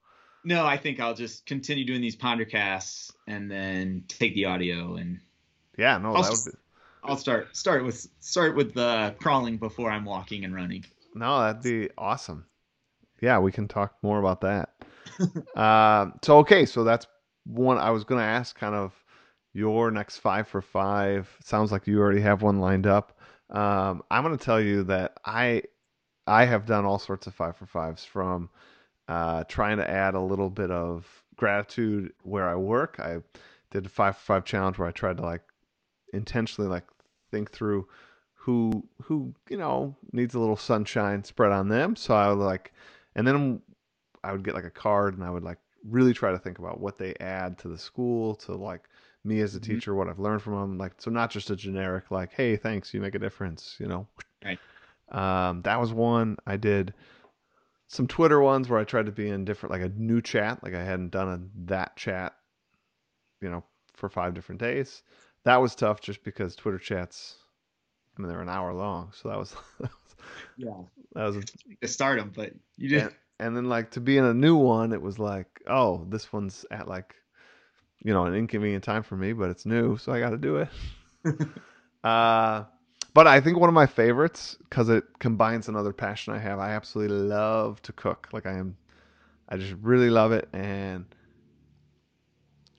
No, 0.45 0.65
I 0.65 0.77
think 0.77 0.99
I'll 0.99 1.13
just 1.13 1.45
continue 1.45 1.85
doing 1.85 2.01
these 2.01 2.17
pondercasts 2.17 3.11
and 3.27 3.49
then 3.49 4.03
take 4.07 4.35
the 4.35 4.45
audio 4.45 4.95
and 4.95 5.19
yeah, 5.77 5.97
no, 5.97 6.13
I'll, 6.13 6.23
that 6.23 6.31
would 6.31 6.51
be... 6.51 6.57
I'll 7.03 7.17
start 7.17 7.55
start 7.55 7.83
with 7.83 8.07
start 8.19 8.55
with 8.55 8.73
the 8.73 9.15
crawling 9.19 9.57
before 9.57 9.89
I'm 9.89 10.05
walking 10.05 10.45
and 10.45 10.53
running. 10.53 10.85
No, 11.15 11.41
that'd 11.41 11.61
be 11.61 11.89
awesome. 11.97 12.45
Yeah, 13.21 13.39
we 13.39 13.51
can 13.51 13.67
talk 13.67 13.95
more 14.01 14.19
about 14.19 14.41
that. 14.41 14.69
uh, 15.55 16.11
so 16.21 16.39
okay, 16.39 16.65
so 16.65 16.83
that's 16.83 17.07
one 17.45 17.77
I 17.77 17.91
was 17.91 18.03
going 18.03 18.19
to 18.19 18.25
ask. 18.25 18.57
Kind 18.57 18.75
of 18.75 18.93
your 19.53 19.91
next 19.91 20.17
five 20.17 20.47
for 20.47 20.61
five. 20.61 21.29
Sounds 21.43 21.71
like 21.71 21.87
you 21.87 21.99
already 21.99 22.21
have 22.21 22.41
one 22.41 22.59
lined 22.59 22.87
up. 22.87 23.17
Um, 23.49 24.01
I'm 24.09 24.23
going 24.23 24.37
to 24.37 24.43
tell 24.43 24.59
you 24.59 24.83
that 24.85 25.17
I 25.25 25.63
I 26.27 26.45
have 26.45 26.65
done 26.65 26.85
all 26.85 26.99
sorts 26.99 27.27
of 27.27 27.33
five 27.33 27.57
for 27.57 27.65
fives 27.65 28.05
from 28.05 28.49
uh, 29.07 29.43
trying 29.45 29.77
to 29.77 29.89
add 29.89 30.15
a 30.15 30.21
little 30.21 30.49
bit 30.49 30.71
of 30.71 31.23
gratitude 31.35 32.13
where 32.23 32.47
I 32.47 32.55
work. 32.55 32.99
I 32.99 33.17
did 33.71 33.85
a 33.85 33.89
five 33.89 34.17
for 34.17 34.23
five 34.23 34.45
challenge 34.45 34.77
where 34.77 34.87
I 34.87 34.91
tried 34.91 35.17
to 35.17 35.23
like 35.23 35.43
intentionally 36.13 36.69
like 36.69 36.85
think 37.31 37.51
through 37.51 37.87
who 38.35 38.85
who 39.01 39.33
you 39.49 39.57
know 39.57 39.95
needs 40.11 40.35
a 40.35 40.39
little 40.39 40.57
sunshine 40.57 41.23
spread 41.23 41.51
on 41.51 41.67
them. 41.67 41.95
So 41.95 42.15
I 42.15 42.29
would 42.29 42.43
like, 42.43 42.73
and 43.15 43.27
then 43.27 43.61
I 44.23 44.31
would 44.31 44.43
get 44.43 44.53
like 44.53 44.65
a 44.65 44.69
card 44.69 45.15
and 45.15 45.23
I 45.23 45.29
would 45.29 45.43
like 45.43 45.59
really 45.89 46.13
try 46.13 46.31
to 46.31 46.39
think 46.39 46.59
about 46.59 46.79
what 46.79 46.97
they 46.97 47.13
add 47.19 47.57
to 47.59 47.67
the 47.67 47.77
school 47.77 48.35
to 48.35 48.53
like 48.53 48.87
me 49.23 49.39
as 49.39 49.55
a 49.55 49.59
mm-hmm. 49.59 49.73
teacher, 49.73 49.95
what 49.95 50.07
I've 50.07 50.19
learned 50.19 50.41
from 50.41 50.53
them. 50.53 50.77
Like 50.77 50.93
so, 50.97 51.11
not 51.11 51.31
just 51.31 51.49
a 51.49 51.55
generic 51.55 52.11
like, 52.11 52.31
hey, 52.33 52.55
thanks, 52.55 52.93
you 52.93 53.01
make 53.01 53.15
a 53.15 53.19
difference. 53.19 53.75
You 53.79 53.87
know. 53.87 54.07
Right. 54.43 54.59
Um, 55.13 55.61
that 55.63 55.79
was 55.79 55.93
one 55.93 56.37
I 56.45 56.57
did 56.57 56.93
some 57.93 58.07
Twitter 58.07 58.41
ones 58.41 58.69
where 58.69 58.79
I 58.79 58.83
tried 58.83 59.05
to 59.05 59.11
be 59.11 59.29
in 59.29 59.45
different, 59.45 59.71
like 59.71 59.83
a 59.83 59.89
new 59.89 60.19
chat, 60.19 60.63
like 60.63 60.73
I 60.73 60.83
hadn't 60.83 61.11
done 61.11 61.29
a 61.29 61.65
that 61.67 61.95
chat, 61.95 62.33
you 63.39 63.51
know, 63.51 63.63
for 63.93 64.09
five 64.09 64.33
different 64.33 64.59
days. 64.59 65.03
That 65.43 65.57
was 65.57 65.75
tough 65.75 66.01
just 66.01 66.23
because 66.23 66.55
Twitter 66.55 66.79
chats, 66.79 67.35
I 68.17 68.21
mean, 68.21 68.29
they're 68.29 68.41
an 68.41 68.49
hour 68.49 68.73
long, 68.73 69.11
so 69.13 69.29
that 69.29 69.37
was, 69.37 69.51
that 69.79 69.91
was 69.91 70.15
yeah, 70.57 70.71
that 71.13 71.23
was 71.25 71.45
to 71.81 71.87
start 71.87 72.17
them, 72.17 72.31
but 72.35 72.53
you 72.77 72.89
did. 72.89 73.03
And, 73.03 73.15
and 73.39 73.57
then 73.57 73.65
like 73.69 73.91
to 73.91 74.01
be 74.01 74.17
in 74.17 74.25
a 74.25 74.33
new 74.33 74.55
one, 74.55 74.91
it 74.91 75.01
was 75.01 75.19
like, 75.19 75.61
oh, 75.67 76.07
this 76.09 76.33
one's 76.33 76.65
at 76.71 76.87
like, 76.87 77.13
you 77.99 78.11
know, 78.11 78.25
an 78.25 78.33
inconvenient 78.33 78.83
time 78.83 79.03
for 79.03 79.15
me, 79.15 79.33
but 79.33 79.51
it's 79.51 79.67
new, 79.67 79.97
so 79.97 80.11
I 80.11 80.19
got 80.19 80.31
to 80.31 80.37
do 80.37 80.57
it. 80.57 80.69
uh 82.03 82.63
but 83.13 83.27
I 83.27 83.39
think 83.41 83.57
one 83.59 83.69
of 83.69 83.75
my 83.75 83.85
favorites 83.85 84.57
because 84.69 84.89
it 84.89 85.03
combines 85.19 85.67
another 85.67 85.93
passion 85.93 86.33
I 86.33 86.39
have. 86.39 86.59
I 86.59 86.71
absolutely 86.71 87.17
love 87.17 87.81
to 87.83 87.93
cook. 87.93 88.29
Like 88.33 88.45
I 88.45 88.53
am, 88.53 88.77
I 89.49 89.57
just 89.57 89.75
really 89.81 90.09
love 90.09 90.31
it, 90.31 90.49
and 90.53 91.05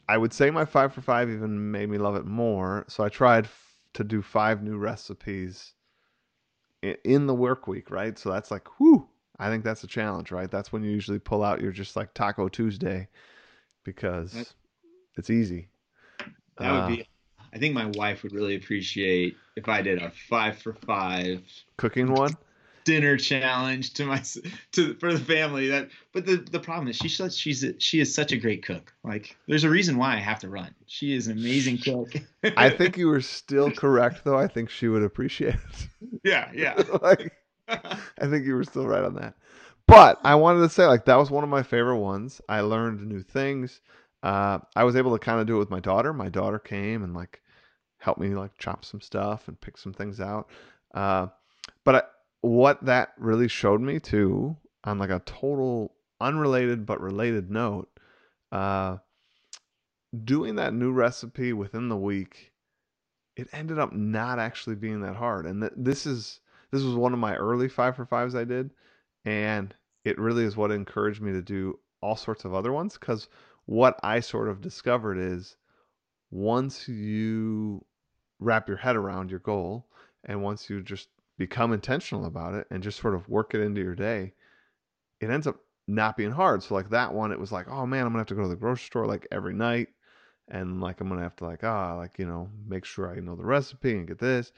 I 0.08 0.16
would 0.16 0.32
say 0.32 0.50
my 0.50 0.64
five 0.64 0.94
for 0.94 1.02
five 1.02 1.28
even 1.30 1.70
made 1.70 1.90
me 1.90 1.98
love 1.98 2.16
it 2.16 2.24
more. 2.26 2.84
So 2.88 3.04
I 3.04 3.08
tried 3.10 3.44
f- 3.44 3.78
to 3.94 4.04
do 4.04 4.22
five 4.22 4.62
new 4.62 4.76
recipes 4.78 5.74
i- 6.82 6.98
in 7.04 7.26
the 7.26 7.34
work 7.34 7.66
week, 7.66 7.90
right? 7.90 8.18
So 8.18 8.30
that's 8.30 8.50
like, 8.50 8.68
whew, 8.78 9.08
I 9.38 9.48
think 9.48 9.64
that's 9.64 9.84
a 9.84 9.88
challenge, 9.88 10.30
right? 10.30 10.50
That's 10.50 10.72
when 10.72 10.82
you 10.82 10.90
usually 10.90 11.18
pull 11.18 11.42
out 11.42 11.60
your 11.60 11.72
just 11.72 11.96
like 11.96 12.14
Taco 12.14 12.48
Tuesday 12.48 13.08
because 13.84 14.54
it's 15.16 15.30
easy. 15.30 15.68
That 16.58 16.70
Uh, 16.70 16.74
would 16.74 16.86
be. 16.86 17.06
I 17.54 17.58
think 17.58 17.72
my 17.74 17.86
wife 17.94 18.22
would 18.22 18.32
really 18.32 18.56
appreciate 18.56 19.36
if 19.56 19.68
I 19.68 19.80
did 19.80 20.02
a 20.02 20.10
five 20.28 20.58
for 20.58 20.74
five 20.74 21.42
cooking 21.76 22.12
one. 22.12 22.32
dinner 22.84 23.16
challenge 23.16 23.94
to 23.94 24.04
my 24.04 24.22
to 24.72 24.94
for 24.94 25.12
the 25.12 25.20
family. 25.20 25.68
That, 25.68 25.88
but 26.12 26.26
the 26.26 26.36
the 26.36 26.58
problem 26.58 26.88
is 26.88 26.98
such, 26.98 27.34
she's 27.34 27.62
a, 27.62 27.78
she 27.78 28.00
is 28.00 28.12
such 28.12 28.32
a 28.32 28.36
great 28.36 28.64
cook. 28.64 28.92
Like 29.04 29.36
there's 29.46 29.64
a 29.64 29.70
reason 29.70 29.96
why 29.96 30.14
I 30.14 30.18
have 30.18 30.40
to 30.40 30.48
run. 30.48 30.74
She 30.86 31.14
is 31.14 31.28
an 31.28 31.38
amazing 31.38 31.78
cook. 31.78 32.12
I 32.56 32.70
think 32.70 32.96
you 32.96 33.06
were 33.06 33.20
still 33.20 33.70
correct, 33.70 34.24
though. 34.24 34.36
I 34.38 34.48
think 34.48 34.68
she 34.68 34.88
would 34.88 35.02
appreciate 35.02 35.54
it. 35.54 35.88
yeah, 36.24 36.50
yeah. 36.52 36.82
like, 37.02 37.32
I 37.68 38.26
think 38.28 38.46
you 38.46 38.54
were 38.54 38.64
still 38.64 38.86
right 38.86 39.04
on 39.04 39.14
that. 39.14 39.34
But 39.86 40.18
I 40.24 40.34
wanted 40.34 40.60
to 40.60 40.68
say, 40.70 40.86
like, 40.86 41.04
that 41.04 41.16
was 41.16 41.30
one 41.30 41.44
of 41.44 41.50
my 41.50 41.62
favorite 41.62 41.98
ones. 41.98 42.40
I 42.48 42.62
learned 42.62 43.06
new 43.06 43.22
things. 43.22 43.80
Uh, 44.22 44.58
I 44.74 44.84
was 44.84 44.96
able 44.96 45.12
to 45.12 45.18
kind 45.18 45.40
of 45.40 45.46
do 45.46 45.56
it 45.56 45.58
with 45.58 45.70
my 45.70 45.80
daughter. 45.80 46.12
My 46.12 46.30
daughter 46.30 46.58
came 46.58 47.04
and 47.04 47.14
like 47.14 47.42
helped 48.04 48.20
me 48.20 48.28
like 48.28 48.56
chop 48.58 48.84
some 48.84 49.00
stuff 49.00 49.48
and 49.48 49.58
pick 49.60 49.78
some 49.78 49.94
things 49.94 50.20
out. 50.20 50.50
Uh, 50.92 51.26
but 51.84 51.94
I, 51.94 52.02
what 52.42 52.84
that 52.84 53.14
really 53.16 53.48
showed 53.48 53.80
me 53.80 53.98
too, 53.98 54.56
on 54.84 54.98
like 54.98 55.10
a 55.10 55.22
total 55.24 55.94
unrelated 56.20 56.84
but 56.84 57.00
related 57.00 57.50
note, 57.50 57.88
uh, 58.52 58.98
doing 60.24 60.56
that 60.56 60.74
new 60.74 60.92
recipe 60.92 61.54
within 61.54 61.88
the 61.88 61.96
week, 61.96 62.52
it 63.36 63.48
ended 63.52 63.78
up 63.78 63.94
not 63.94 64.38
actually 64.38 64.76
being 64.76 65.00
that 65.00 65.16
hard. 65.16 65.46
And 65.46 65.62
th- 65.62 65.72
this 65.74 66.04
is 66.04 66.40
this 66.70 66.82
was 66.82 66.94
one 66.94 67.14
of 67.14 67.18
my 67.18 67.34
early 67.36 67.68
five 67.68 67.96
for 67.96 68.04
fives 68.04 68.34
I 68.34 68.44
did, 68.44 68.70
and 69.24 69.74
it 70.04 70.18
really 70.18 70.44
is 70.44 70.58
what 70.58 70.70
encouraged 70.70 71.22
me 71.22 71.32
to 71.32 71.40
do 71.40 71.78
all 72.02 72.16
sorts 72.16 72.44
of 72.44 72.52
other 72.52 72.72
ones. 72.72 72.98
Because 72.98 73.28
what 73.64 73.98
I 74.02 74.20
sort 74.20 74.50
of 74.50 74.60
discovered 74.60 75.16
is 75.16 75.56
once 76.30 76.86
you 76.86 77.82
wrap 78.44 78.68
your 78.68 78.76
head 78.76 78.96
around 78.96 79.30
your 79.30 79.40
goal, 79.40 79.86
and 80.24 80.42
once 80.42 80.68
you 80.70 80.82
just 80.82 81.08
become 81.38 81.72
intentional 81.72 82.26
about 82.26 82.54
it 82.54 82.66
and 82.70 82.82
just 82.82 83.00
sort 83.00 83.14
of 83.14 83.28
work 83.28 83.54
it 83.54 83.60
into 83.60 83.80
your 83.82 83.94
day, 83.94 84.32
it 85.20 85.30
ends 85.30 85.46
up 85.46 85.56
not 85.86 86.16
being 86.16 86.30
hard. 86.30 86.62
So 86.62 86.74
like 86.74 86.90
that 86.90 87.12
one, 87.12 87.32
it 87.32 87.40
was 87.40 87.52
like, 87.52 87.68
oh 87.68 87.86
man, 87.86 88.06
I'm 88.06 88.12
gonna 88.12 88.20
have 88.20 88.26
to 88.28 88.34
go 88.34 88.42
to 88.42 88.48
the 88.48 88.56
grocery 88.56 88.86
store 88.86 89.06
like 89.06 89.26
every 89.32 89.54
night, 89.54 89.88
and 90.48 90.80
like 90.80 91.00
I'm 91.00 91.08
gonna 91.08 91.22
have 91.22 91.36
to 91.36 91.44
like 91.44 91.64
ah 91.64 91.94
like 91.96 92.18
you 92.18 92.26
know 92.26 92.48
make 92.66 92.84
sure 92.84 93.10
I 93.10 93.20
know 93.20 93.36
the 93.36 93.44
recipe 93.44 93.92
and 93.96 94.06
get 94.06 94.18
this. 94.18 94.52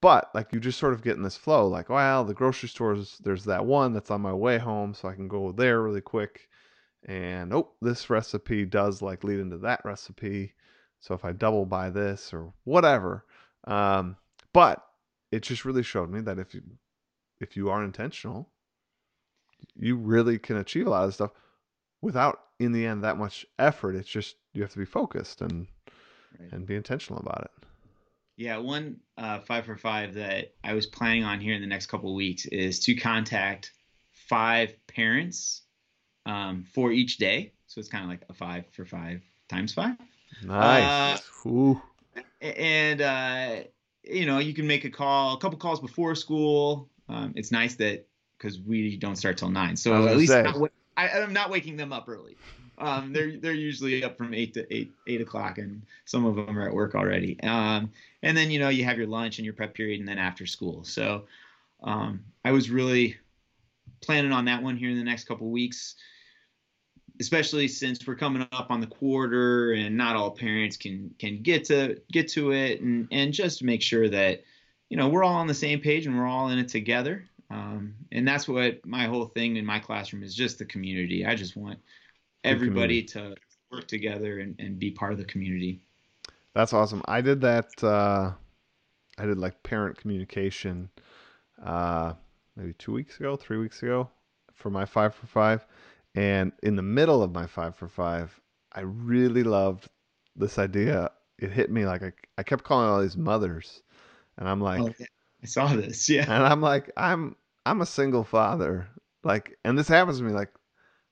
But 0.00 0.30
like 0.34 0.52
you 0.52 0.60
just 0.60 0.78
sort 0.78 0.92
of 0.92 1.02
get 1.02 1.16
in 1.16 1.22
this 1.22 1.36
flow, 1.36 1.66
like 1.68 1.88
well 1.88 2.24
the 2.24 2.34
grocery 2.34 2.68
stores 2.68 3.18
there's 3.24 3.44
that 3.44 3.64
one 3.66 3.92
that's 3.92 4.10
on 4.10 4.20
my 4.20 4.32
way 4.34 4.58
home, 4.58 4.94
so 4.94 5.08
I 5.08 5.14
can 5.14 5.28
go 5.28 5.52
there 5.52 5.82
really 5.82 6.00
quick, 6.02 6.48
and 7.04 7.52
oh 7.54 7.70
this 7.80 8.10
recipe 8.10 8.64
does 8.66 9.02
like 9.02 9.24
lead 9.24 9.40
into 9.40 9.58
that 9.58 9.80
recipe, 9.84 10.54
so 11.04 11.12
if 11.12 11.22
I 11.22 11.32
double 11.32 11.66
buy 11.66 11.90
this 11.90 12.32
or 12.32 12.54
whatever, 12.64 13.26
um, 13.64 14.16
but 14.54 14.82
it 15.30 15.42
just 15.42 15.66
really 15.66 15.82
showed 15.82 16.10
me 16.10 16.22
that 16.22 16.38
if 16.38 16.54
you 16.54 16.62
if 17.40 17.56
you 17.58 17.68
are 17.68 17.84
intentional 17.84 18.48
you 19.76 19.96
really 19.96 20.38
can 20.38 20.56
achieve 20.56 20.86
a 20.86 20.90
lot 20.90 21.04
of 21.04 21.12
stuff 21.12 21.30
without 22.00 22.38
in 22.58 22.72
the 22.72 22.86
end 22.86 23.02
that 23.02 23.18
much 23.18 23.44
effort 23.58 23.96
it's 23.96 24.08
just 24.08 24.36
you 24.52 24.62
have 24.62 24.70
to 24.70 24.78
be 24.78 24.84
focused 24.84 25.40
and 25.42 25.66
Right. 26.38 26.52
and 26.52 26.66
be 26.66 26.74
intentional 26.74 27.20
about 27.20 27.42
it 27.42 27.66
Yeah, 28.36 28.58
one 28.58 28.96
uh, 29.18 29.40
five 29.40 29.66
for 29.66 29.76
five 29.76 30.14
that 30.14 30.54
I 30.64 30.74
was 30.74 30.86
planning 30.86 31.24
on 31.24 31.40
here 31.40 31.54
in 31.54 31.60
the 31.60 31.66
next 31.66 31.86
couple 31.86 32.10
of 32.10 32.16
weeks 32.16 32.46
is 32.46 32.80
to 32.80 32.94
contact 32.94 33.72
five 34.12 34.74
parents 34.86 35.62
um, 36.26 36.64
for 36.72 36.92
each 36.92 37.18
day. 37.18 37.52
So 37.66 37.78
it's 37.78 37.88
kind 37.88 38.04
of 38.04 38.10
like 38.10 38.24
a 38.28 38.34
five 38.34 38.64
for 38.72 38.84
five 38.84 39.22
times 39.48 39.74
five. 39.74 39.96
Nice. 40.42 41.22
A- 42.40 42.60
And, 42.60 43.00
uh, 43.00 43.64
you 44.02 44.26
know, 44.26 44.38
you 44.38 44.54
can 44.54 44.66
make 44.66 44.84
a 44.84 44.90
call, 44.90 45.34
a 45.34 45.38
couple 45.38 45.58
calls 45.58 45.80
before 45.80 46.14
school. 46.14 46.88
Um, 47.08 47.32
it's 47.36 47.50
nice 47.52 47.74
that 47.76 48.06
because 48.38 48.60
we 48.60 48.96
don't 48.96 49.16
start 49.16 49.36
till 49.38 49.50
nine. 49.50 49.76
So 49.76 50.06
at 50.06 50.16
least 50.16 50.32
not 50.44 50.70
I, 50.96 51.08
I'm 51.08 51.32
not 51.32 51.50
waking 51.50 51.76
them 51.76 51.92
up 51.92 52.08
early. 52.08 52.36
Um, 52.78 53.12
they're 53.12 53.38
they're 53.38 53.52
usually 53.52 54.02
up 54.02 54.18
from 54.18 54.34
eight 54.34 54.54
to 54.54 54.74
eight 54.74 54.92
eight 55.06 55.20
o'clock, 55.20 55.58
and 55.58 55.82
some 56.06 56.24
of 56.26 56.34
them 56.36 56.58
are 56.58 56.66
at 56.68 56.74
work 56.74 56.94
already. 56.94 57.38
Um, 57.42 57.90
and 58.22 58.36
then 58.36 58.50
you 58.50 58.58
know 58.58 58.68
you 58.68 58.84
have 58.84 58.98
your 58.98 59.06
lunch 59.06 59.38
and 59.38 59.44
your 59.44 59.54
prep 59.54 59.74
period, 59.74 60.00
and 60.00 60.08
then 60.08 60.18
after 60.18 60.44
school. 60.44 60.82
So 60.84 61.24
um, 61.82 62.24
I 62.44 62.50
was 62.52 62.70
really 62.70 63.16
planning 64.00 64.32
on 64.32 64.44
that 64.46 64.62
one 64.62 64.76
here 64.76 64.90
in 64.90 64.98
the 64.98 65.04
next 65.04 65.24
couple 65.24 65.50
weeks, 65.50 65.94
especially 67.20 67.68
since 67.68 68.06
we're 68.06 68.14
coming 68.16 68.46
up 68.52 68.70
on 68.70 68.80
the 68.80 68.86
quarter, 68.86 69.72
and 69.72 69.96
not 69.96 70.16
all 70.16 70.30
parents 70.30 70.76
can 70.76 71.14
can 71.18 71.42
get 71.42 71.64
to 71.66 72.00
get 72.12 72.28
to 72.28 72.52
it, 72.52 72.80
and 72.80 73.08
and 73.10 73.32
just 73.32 73.62
make 73.62 73.82
sure 73.82 74.08
that 74.08 74.42
you 74.88 74.96
know 74.96 75.08
we're 75.08 75.24
all 75.24 75.34
on 75.34 75.46
the 75.46 75.54
same 75.54 75.80
page 75.80 76.06
and 76.06 76.16
we're 76.18 76.26
all 76.26 76.48
in 76.48 76.58
it 76.58 76.68
together. 76.68 77.24
Um, 77.50 77.94
and 78.10 78.26
that's 78.26 78.48
what 78.48 78.84
my 78.86 79.06
whole 79.06 79.26
thing 79.26 79.56
in 79.56 79.64
my 79.66 79.78
classroom 79.78 80.22
is 80.22 80.34
just 80.34 80.58
the 80.58 80.64
community. 80.64 81.24
I 81.26 81.34
just 81.34 81.56
want 81.56 81.78
everybody 82.42 83.02
to 83.02 83.34
work 83.70 83.86
together 83.88 84.38
and, 84.40 84.54
and 84.58 84.78
be 84.78 84.90
part 84.90 85.12
of 85.12 85.18
the 85.18 85.24
community. 85.24 85.80
that's 86.54 86.72
awesome 86.72 87.02
i 87.06 87.20
did 87.20 87.40
that 87.40 87.82
uh 87.82 88.30
i 89.18 89.26
did 89.26 89.38
like 89.38 89.60
parent 89.62 89.96
communication 89.96 90.88
uh 91.64 92.12
maybe 92.56 92.72
two 92.74 92.92
weeks 92.92 93.18
ago 93.18 93.34
three 93.36 93.58
weeks 93.58 93.82
ago 93.82 94.08
for 94.52 94.70
my 94.70 94.84
five 94.84 95.14
for 95.14 95.26
five 95.26 95.66
and 96.14 96.52
in 96.62 96.76
the 96.76 96.82
middle 96.82 97.22
of 97.22 97.32
my 97.32 97.46
five 97.46 97.74
for 97.76 97.88
five 97.88 98.38
i 98.72 98.80
really 98.80 99.42
loved 99.42 99.88
this 100.36 100.58
idea 100.58 101.10
it 101.38 101.50
hit 101.50 101.70
me 101.70 101.84
like 101.86 102.02
i, 102.02 102.12
I 102.38 102.42
kept 102.42 102.64
calling 102.64 102.88
all 102.88 103.00
these 103.02 103.16
mothers 103.16 103.82
and 104.38 104.48
i'm 104.48 104.60
like 104.60 104.80
Oh. 104.80 104.92
I 105.42 105.46
saw 105.46 105.66
this. 105.68 106.08
Yeah. 106.08 106.22
and 106.22 106.42
I'm 106.42 106.62
like, 106.62 106.90
I'm 106.96 107.36
I'm 107.66 107.82
a 107.82 107.86
single 107.86 108.24
father. 108.24 108.88
Like, 109.24 109.58
and 109.62 109.78
this 109.78 109.88
happens 109.88 110.16
to 110.18 110.24
me. 110.24 110.32
Like, 110.32 110.48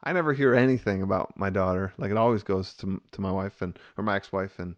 I 0.04 0.14
never 0.14 0.32
hear 0.32 0.54
anything 0.54 1.02
about 1.02 1.36
my 1.38 1.50
daughter. 1.50 1.92
Like, 1.98 2.10
it 2.10 2.16
always 2.16 2.42
goes 2.42 2.72
to 2.76 2.98
to 3.12 3.20
my 3.20 3.30
wife 3.30 3.60
and 3.60 3.78
or 3.98 4.04
my 4.04 4.16
ex-wife, 4.16 4.58
and 4.58 4.76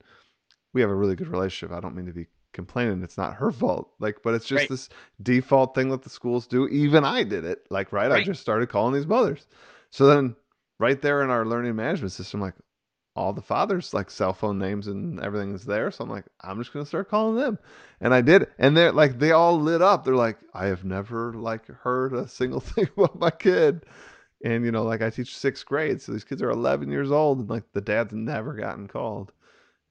we 0.72 0.80
have 0.80 0.90
a 0.90 0.94
really 0.94 1.14
good 1.14 1.28
relationship. 1.28 1.72
I 1.76 1.78
don't 1.78 1.94
mean 1.94 2.06
to 2.06 2.12
be 2.12 2.26
complaining. 2.52 3.04
It's 3.04 3.16
not 3.16 3.34
her 3.34 3.52
fault. 3.52 3.92
Like, 4.00 4.22
but 4.24 4.34
it's 4.34 4.46
just 4.46 4.62
Right. 4.62 4.68
this 4.68 4.88
default 5.22 5.72
thing 5.76 5.88
that 5.90 6.02
the 6.02 6.10
schools 6.10 6.48
do. 6.48 6.66
Even 6.66 7.04
I 7.04 7.22
did 7.22 7.44
it. 7.44 7.64
Like, 7.70 7.92
right? 7.92 8.10
I 8.10 8.24
just 8.24 8.40
started 8.40 8.68
calling 8.70 8.92
these 8.92 9.06
mothers. 9.06 9.46
So 9.94 10.06
then, 10.08 10.36
right 10.78 11.00
there 11.00 11.22
in 11.22 11.30
our 11.30 11.46
learning 11.46 11.76
management 11.76 12.12
system, 12.12 12.40
like 12.40 12.54
all 13.16 13.32
the 13.32 13.42
fathers 13.42 13.94
like 13.94 14.10
cell 14.10 14.32
phone 14.34 14.58
names 14.58 14.88
and 14.88 15.20
everything 15.20 15.54
is 15.54 15.64
there. 15.64 15.90
So 15.90 16.04
I'm 16.04 16.10
like, 16.10 16.26
I'm 16.42 16.58
just 16.58 16.72
gonna 16.72 16.86
start 16.86 17.08
calling 17.10 17.36
them. 17.36 17.58
And 18.00 18.12
I 18.14 18.20
did. 18.20 18.48
And 18.58 18.76
they're 18.76 18.92
like 18.92 19.18
they 19.18 19.32
all 19.32 19.60
lit 19.60 19.82
up. 19.82 20.04
They're 20.04 20.16
like, 20.16 20.38
I 20.54 20.66
have 20.66 20.84
never 20.84 21.32
like 21.34 21.66
heard 21.68 22.14
a 22.14 22.28
single 22.28 22.60
thing 22.60 22.88
about 22.96 23.18
my 23.20 23.30
kid. 23.30 23.86
And 24.44 24.64
you 24.64 24.72
know, 24.72 24.84
like 24.84 25.02
I 25.02 25.10
teach 25.10 25.36
sixth 25.38 25.66
grade, 25.66 26.02
so 26.02 26.12
these 26.12 26.24
kids 26.24 26.42
are 26.42 26.50
11 26.50 26.90
years 26.90 27.12
old, 27.12 27.40
and 27.40 27.50
like 27.50 27.64
the 27.72 27.82
dad's 27.82 28.12
never 28.14 28.54
gotten 28.54 28.88
called. 28.88 29.32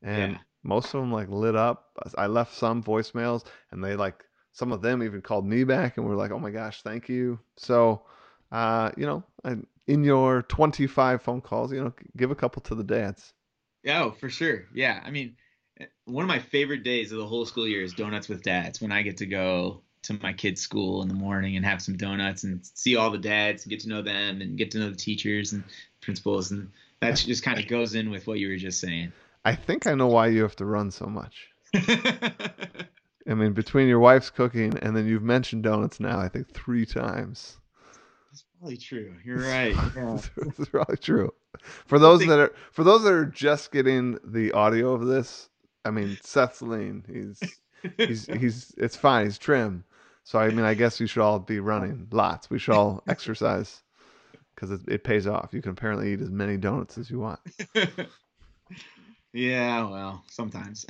And 0.02 0.40
Yeah. 0.40 0.44
most 0.64 0.94
of 0.94 1.02
them 1.02 1.12
like 1.12 1.30
lit 1.30 1.56
up. 1.56 1.90
I 2.18 2.28
left 2.28 2.54
some 2.56 2.84
voicemails, 2.84 3.46
and 3.72 3.84
they 3.84 3.96
like 3.96 4.26
some 4.54 4.72
of 4.74 4.82
them 4.82 5.04
even 5.04 5.22
called 5.22 5.46
me 5.48 5.64
back, 5.64 5.98
and 5.98 6.06
were 6.08 6.16
like, 6.16 6.32
"Oh 6.32 6.40
my 6.40 6.52
gosh, 6.52 6.82
thank 6.84 7.10
you." 7.10 7.40
So, 7.58 8.04
uh, 8.52 8.92
you 8.98 9.06
know, 9.06 9.24
I, 9.44 9.58
in 9.88 10.04
your 10.04 10.44
25 10.44 11.22
phone 11.22 11.42
calls, 11.42 11.72
you 11.72 11.84
know, 11.84 11.94
give 12.16 12.32
a 12.32 12.36
couple 12.36 12.62
to 12.64 12.76
the 12.76 12.84
dads. 12.84 13.34
Yeah, 13.84 14.04
oh, 14.04 14.12
for 14.12 14.30
sure. 14.30 14.66
Yeah. 14.74 15.02
I 15.04 15.12
mean, 15.12 15.36
eh, 15.80 15.86
one 16.06 16.24
of 16.24 16.30
my 16.30 16.40
favorite 16.40 16.84
days 16.84 17.12
of 17.12 17.18
the 17.18 17.28
whole 17.28 17.46
school 17.46 17.68
year 17.68 17.82
is 17.82 17.94
donuts 17.94 18.30
with 18.30 18.44
dads 18.44 18.82
when 18.82 18.92
I 18.92 19.02
get 19.02 19.18
to 19.18 19.26
go 19.26 19.82
to 20.04 20.20
my 20.22 20.34
kids' 20.34 20.62
school 20.62 21.02
in 21.02 21.08
the 21.08 21.14
morning 21.14 21.56
and 21.56 21.66
have 21.66 21.82
some 21.82 21.98
donuts 21.98 22.44
and 22.44 22.66
see 22.74 22.96
all 22.96 23.10
the 23.10 23.18
dads 23.18 23.64
and 23.64 23.70
get 23.70 23.82
to 23.82 23.90
know 23.90 24.02
them 24.02 24.42
and 24.42 24.58
get 24.58 24.72
to 24.72 24.80
know 24.80 24.90
the 24.90 24.96
teachers 24.96 25.54
and 25.54 25.64
principals. 26.02 26.52
And 26.52 26.72
that 27.00 27.16
just 27.16 27.44
kind 27.44 27.60
of 27.60 27.68
goes 27.70 27.96
in 27.96 28.10
with 28.10 28.28
what 28.28 28.40
you 28.40 28.50
were 28.50 28.58
just 28.58 28.80
saying. 28.80 29.12
I 29.46 29.56
think 29.56 29.88
I 29.88 29.96
know 29.96 30.08
why 30.08 30.28
you 30.28 30.42
have 30.44 30.56
to 30.58 30.66
run 30.66 30.92
so 30.92 31.06
much. 31.06 31.50
I 31.74 33.34
mean, 33.34 33.54
between 33.54 33.88
your 33.88 34.00
wife's 34.00 34.30
cooking 34.30 34.78
and 34.80 34.96
then 34.96 35.08
you've 35.08 35.24
mentioned 35.24 35.64
donuts 35.64 36.00
now, 36.00 36.20
I 36.20 36.30
think 36.30 36.54
three 36.54 36.86
times. 36.86 37.58
Probably 38.64 38.78
true. 38.78 39.14
You're 39.26 39.40
right. 39.42 39.76
Yeah. 39.94 40.20
it's 40.58 40.70
probably 40.70 40.96
true. 40.96 41.34
For 41.86 42.00
those 42.00 42.20
think- 42.20 42.30
that 42.30 42.40
are 42.40 42.54
for 42.72 42.86
those 42.86 43.04
that 43.04 43.12
are 43.12 43.26
just 43.26 43.74
getting 43.74 44.18
the 44.24 44.54
audio 44.54 44.94
of 44.94 45.06
this, 45.06 45.50
I 45.84 45.92
mean, 45.92 46.18
Seth's 46.24 46.62
lean. 46.62 47.04
He's 47.12 47.42
he's 47.98 48.26
he's 48.40 48.74
it's 48.78 48.96
fine. 48.96 49.26
He's 49.26 49.38
trim. 49.38 49.84
So 50.24 50.40
I 50.40 50.48
mean, 50.50 50.64
I 50.64 50.76
guess 50.76 51.02
we 51.02 51.08
should 51.08 51.22
all 51.22 51.40
be 51.40 51.60
running 51.60 52.08
lots. 52.12 52.50
We 52.50 52.58
should 52.58 52.74
all 52.74 53.04
exercise 53.10 53.84
because 54.56 54.72
it, 54.72 54.80
it 54.88 55.04
pays 55.04 55.28
off. 55.28 55.50
You 55.52 55.62
can 55.62 55.72
apparently 55.74 56.14
eat 56.14 56.22
as 56.22 56.30
many 56.32 56.56
donuts 56.56 56.98
as 56.98 57.10
you 57.12 57.20
want. 57.20 57.42
Yeah, 59.36 59.90
well, 59.90 60.24
sometimes. 60.30 60.86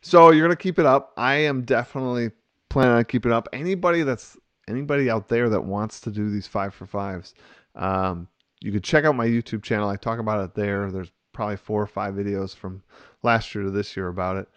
so 0.00 0.30
you're 0.30 0.46
gonna 0.46 0.56
keep 0.56 0.78
it 0.78 0.86
up. 0.86 1.12
I 1.18 1.34
am 1.34 1.60
definitely 1.62 2.30
planning 2.70 2.94
on 2.94 3.04
keeping 3.04 3.32
it 3.32 3.34
up. 3.34 3.50
Anybody 3.52 4.02
that's 4.02 4.38
anybody 4.68 5.10
out 5.10 5.28
there 5.28 5.48
that 5.48 5.64
wants 5.64 6.00
to 6.02 6.10
do 6.10 6.30
these 6.30 6.46
five 6.46 6.74
for 6.74 6.86
fives, 6.86 7.34
um, 7.74 8.28
you 8.60 8.72
could 8.72 8.84
check 8.84 9.04
out 9.04 9.14
my 9.14 9.26
YouTube 9.26 9.62
channel. 9.62 9.88
I 9.88 9.96
talk 9.96 10.18
about 10.18 10.44
it 10.44 10.54
there. 10.54 10.90
There's 10.90 11.12
probably 11.32 11.56
four 11.56 11.82
or 11.82 11.86
five 11.86 12.14
videos 12.14 12.54
from 12.54 12.82
last 13.22 13.54
year 13.54 13.64
to 13.64 13.70
this 13.70 13.96
year 13.96 14.08
about 14.08 14.36
it, 14.36 14.48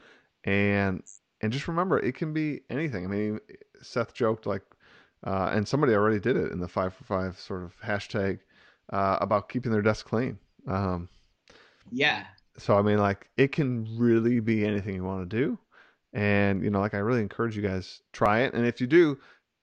and 0.43 1.04
and 1.41 1.52
just 1.52 1.67
remember 1.67 2.00
it 2.00 2.15
can 2.15 2.34
be 2.34 2.62
anything. 2.70 3.04
I 3.04 3.08
mean, 3.08 3.39
Seth 3.82 4.13
joked 4.13 4.46
like, 4.46 4.63
uh, 5.26 5.50
and 5.54 5.67
somebody 5.67 5.93
already 5.93 6.20
did 6.20 6.38
it 6.38 6.52
in 6.52 6.60
the 6.60 6.67
five 6.67 6.93
for 6.93 7.04
five 7.04 7.39
sort 7.39 7.63
of 7.63 7.74
hashtag 7.82 8.39
uh, 8.91 9.17
about 9.20 9.50
keeping 9.50 9.72
their 9.72 9.82
desk 9.82 10.06
clean. 10.06 10.39
Um, 10.67 11.10
yeah. 11.91 12.26
So 12.58 12.78
I 12.78 12.82
mean, 12.82 12.98
like 12.98 13.30
it 13.38 13.52
can 13.52 13.88
really 13.98 14.39
be 14.39 14.65
anything 14.65 14.96
you 14.96 15.04
want 15.04 15.30
to 15.30 15.38
do, 15.38 15.60
and 16.13 16.63
you 16.63 16.70
know, 16.70 16.80
like 16.80 16.93
I 16.93 17.00
really 17.00 17.22
encourage 17.22 17.56
you 17.56 17.62
guys 17.62 18.02
try 18.13 18.39
it. 18.39 18.54
And 18.54 18.65
if 18.65 18.82
you 18.82 18.88
do, 18.88 19.17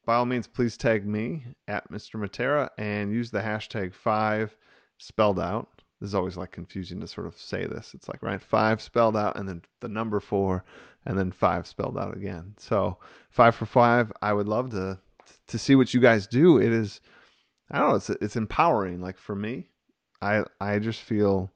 by 0.04 0.16
all 0.16 0.26
means, 0.26 0.46
please 0.46 0.76
tag 0.76 1.06
me 1.06 1.44
at 1.68 1.90
Mr. 1.90 2.20
Matera 2.20 2.68
and 2.78 3.12
use 3.12 3.30
the 3.30 3.40
hashtag 3.40 3.94
five 3.94 4.56
spelled 4.98 5.40
out. 5.40 5.68
This 6.00 6.08
is 6.08 6.14
always 6.14 6.36
like 6.36 6.50
confusing 6.50 7.00
to 7.00 7.06
sort 7.06 7.26
of 7.26 7.36
say 7.38 7.66
this. 7.66 7.94
It's 7.94 8.08
like 8.08 8.22
right 8.22 8.42
five 8.42 8.82
spelled 8.82 9.16
out 9.16 9.36
and 9.36 9.48
then 9.48 9.62
the 9.80 9.88
number 9.88 10.20
four 10.20 10.64
and 11.06 11.18
then 11.18 11.30
five 11.32 11.66
spelled 11.66 11.96
out 11.96 12.16
again. 12.16 12.54
So 12.58 12.98
five 13.30 13.54
for 13.54 13.66
five. 13.66 14.12
I 14.20 14.32
would 14.32 14.48
love 14.48 14.70
to 14.70 14.98
to 15.46 15.58
see 15.58 15.74
what 15.74 15.94
you 15.94 16.00
guys 16.00 16.26
do. 16.26 16.58
It 16.58 16.72
is 16.72 17.00
I 17.70 17.78
don't 17.78 17.90
know, 17.90 17.94
it's 17.96 18.10
it's 18.10 18.36
empowering. 18.36 19.00
Like 19.00 19.18
for 19.18 19.34
me, 19.34 19.68
I 20.20 20.44
I 20.60 20.78
just 20.78 21.00
feel 21.00 21.52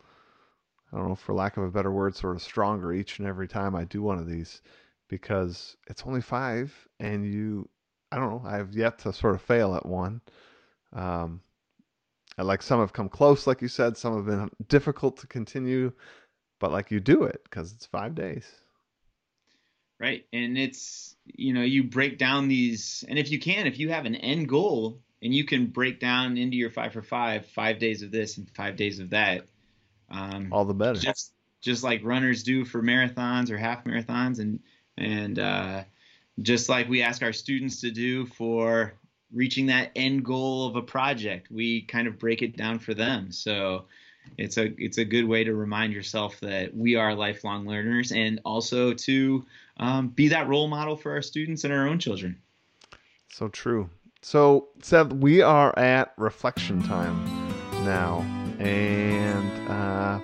I 0.93 0.97
don't 0.97 1.09
know, 1.09 1.15
for 1.15 1.35
lack 1.35 1.57
of 1.59 1.65
a 1.65 1.71
better 1.71 1.91
word, 1.93 2.17
sort 2.17 2.37
of 2.37 2.43
stronger 2.43 2.93
each 2.93 3.19
and 3.19 3.29
every 3.29 3.49
time 3.49 3.77
I 3.77 3.85
do 3.85 4.01
one 4.01 4.19
of 4.19 4.27
these 4.27 4.63
because 5.09 5.77
it's 5.89 6.05
only 6.07 6.21
five 6.21 6.73
and 7.01 7.27
you 7.27 7.69
I 8.11 8.17
don't 8.17 8.43
know. 8.43 8.49
I've 8.49 8.75
yet 8.75 9.01
to 9.01 9.13
sort 9.13 9.35
of 9.35 9.43
fail 9.43 9.75
at 9.75 9.87
one. 9.87 10.21
Um, 10.93 11.41
like 12.39 12.63
some 12.63 12.81
have 12.81 12.93
come 12.93 13.09
close, 13.09 13.47
like 13.47 13.63
you 13.63 13.69
said. 13.69 13.97
Some 13.97 14.17
have 14.17 14.27
been 14.27 14.51
difficult 14.69 15.19
to 15.19 15.27
continue, 15.27 15.93
but 16.59 16.73
like 16.73 16.91
you 16.91 17.01
do 17.01 17.25
it 17.25 17.41
because 17.45 17.73
it's 17.73 17.87
five 17.87 18.15
days. 18.15 18.47
Right, 19.99 20.25
and 20.33 20.57
it's 20.57 21.17
you 21.27 21.53
know 21.53 21.63
you 21.63 21.85
break 21.85 22.19
down 22.19 22.47
these, 22.47 23.05
and 23.09 23.19
if 23.19 23.33
you 23.33 23.41
can, 23.41 23.67
if 23.67 23.79
you 23.81 23.89
have 23.91 24.07
an 24.07 24.15
end 24.15 24.49
goal, 24.49 25.01
and 25.21 25.35
you 25.35 25.45
can 25.45 25.67
break 25.67 25.99
down 25.99 26.39
into 26.39 26.57
your 26.57 26.71
five 26.71 26.93
for 26.93 27.03
five, 27.03 27.47
five 27.47 27.79
days 27.79 28.03
of 28.03 28.13
this 28.13 28.39
and 28.39 28.49
five 28.51 28.77
days 28.77 29.01
of 29.01 29.11
that. 29.11 29.47
Um, 30.11 30.53
All 30.53 30.65
the 30.65 30.75
better. 30.75 30.99
Just 30.99 31.33
just 31.61 31.83
like 31.83 32.05
runners 32.05 32.45
do 32.45 32.65
for 32.65 32.81
marathons 32.81 33.51
or 33.51 33.57
half 33.57 33.85
marathons, 33.85 34.39
and 34.39 34.61
and 34.97 35.39
uh, 35.39 35.85
just 36.43 36.69
like 36.69 36.89
we 36.89 37.03
ask 37.03 37.23
our 37.23 37.33
students 37.33 37.81
to 37.81 37.91
do 37.91 38.27
for 38.27 38.95
reaching 39.33 39.67
that 39.67 39.91
end 39.95 40.25
goal 40.25 40.67
of 40.67 40.77
a 40.77 40.83
project 40.83 41.51
we 41.51 41.83
kind 41.83 42.09
of 42.09 42.19
break 42.19 42.43
it 42.43 42.57
down 42.57 42.79
for 42.79 42.95
them. 42.95 43.31
So 43.31 43.85
it's 44.37 44.59
a 44.59 44.73
it's 44.83 44.99
a 44.99 45.05
good 45.05 45.25
way 45.25 45.45
to 45.45 45.55
remind 45.55 45.93
yourself 45.93 46.39
that 46.41 46.77
we 46.77 46.97
are 46.97 47.15
lifelong 47.15 47.67
learners 47.67 48.13
and 48.13 48.41
also 48.45 48.95
to 48.95 49.45
um, 49.79 50.09
be 50.09 50.29
that 50.29 50.49
role 50.49 50.69
model 50.69 50.97
for 50.97 51.13
our 51.13 51.23
students 51.23 51.65
and 51.65 51.73
our 51.73 51.87
own 51.87 51.99
children. 51.99 52.41
So 53.31 53.49
true. 53.49 53.89
So 54.21 54.69
seth 54.83 55.13
we 55.13 55.43
are 55.43 55.77
at 55.79 56.13
reflection 56.17 56.83
time 56.83 57.25
now 57.85 58.19
and 58.59 59.71
uh, 59.71 60.21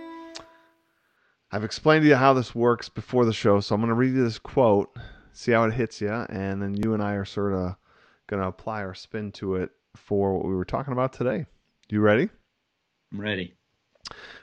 i've 1.53 1.65
explained 1.65 2.03
to 2.03 2.09
you 2.09 2.17
how 2.17 2.33
this 2.35 2.55
works 2.55 2.89
before 2.89 3.25
the 3.25 3.33
show 3.33 3.61
so 3.61 3.75
i'm 3.75 3.81
going 3.81 3.89
to 3.89 3.95
read 3.95 4.13
you 4.13 4.25
this 4.25 4.39
quote 4.39 4.91
see 5.35 5.53
how 5.53 5.65
it 5.65 5.75
hits 5.75 6.01
you, 6.01 6.09
and 6.11 6.63
then 6.63 6.75
you 6.75 6.95
and 6.95 7.03
I 7.03 7.15
are 7.15 7.25
sort 7.25 7.53
of 7.53 7.77
going 8.27 8.41
to 8.41 8.49
apply 8.49 8.83
our 8.83 8.95
spin 8.95 9.33
to 9.33 9.57
it 9.57 9.71
for 9.97 10.35
what 10.35 10.47
we 10.47 10.55
were 10.55 10.65
talking 10.65 10.93
about 10.93 11.13
today. 11.13 11.45
You 11.91 12.01
ready? 12.01 12.31
I'm 13.13 13.21
ready. 13.21 13.55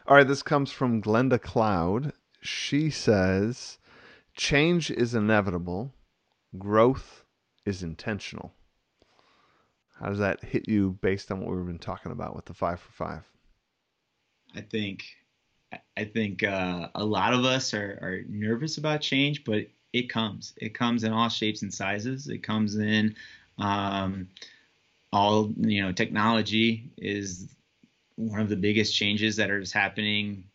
All 0.06 0.16
right, 0.16 0.28
this 0.28 0.44
comes 0.44 0.72
from 0.72 1.02
Glenda 1.02 1.42
Cloud. 1.42 2.14
She 2.42 2.90
says, 2.90 3.80
Change 4.36 4.92
is 4.92 5.16
inevitable, 5.16 5.94
growth 6.58 7.26
is 7.66 7.84
intentional. 7.84 8.54
How 10.00 10.10
does 10.10 10.20
that 10.20 10.44
hit 10.44 10.68
you 10.68 10.98
based 11.02 11.32
on 11.32 11.40
what 11.40 11.56
we've 11.56 11.66
been 11.66 11.80
talking 11.80 12.12
about 12.12 12.36
with 12.36 12.46
the 12.46 12.54
five 12.54 12.80
for 12.80 12.92
five? 12.92 13.24
I 14.56 14.62
think 14.62 15.04
I 15.96 16.04
think 16.04 16.44
uh, 16.44 16.90
a 16.96 17.06
lot 17.06 17.34
of 17.34 17.46
us 17.46 17.74
are, 17.74 18.00
are 18.02 18.22
nervous 18.28 18.78
about 18.78 19.00
change, 19.00 19.46
but 19.46 19.68
it 19.94 20.10
comes. 20.10 20.54
It 20.58 20.74
comes 20.74 21.04
in 21.04 21.12
all 21.12 21.30
shapes 21.30 21.62
and 21.62 21.74
sizes. 21.74 22.28
It 22.28 22.44
comes 22.44 22.76
in 22.76 23.16
um, 23.58 24.30
all 25.12 25.52
you 25.58 25.84
know. 25.84 25.92
Technology 25.92 26.90
is 26.98 27.48
one 28.16 28.40
of 28.40 28.50
the 28.50 28.56
biggest 28.56 28.96
changes 28.96 29.36
that 29.38 29.50
is 29.50 29.72
happening 29.72 30.46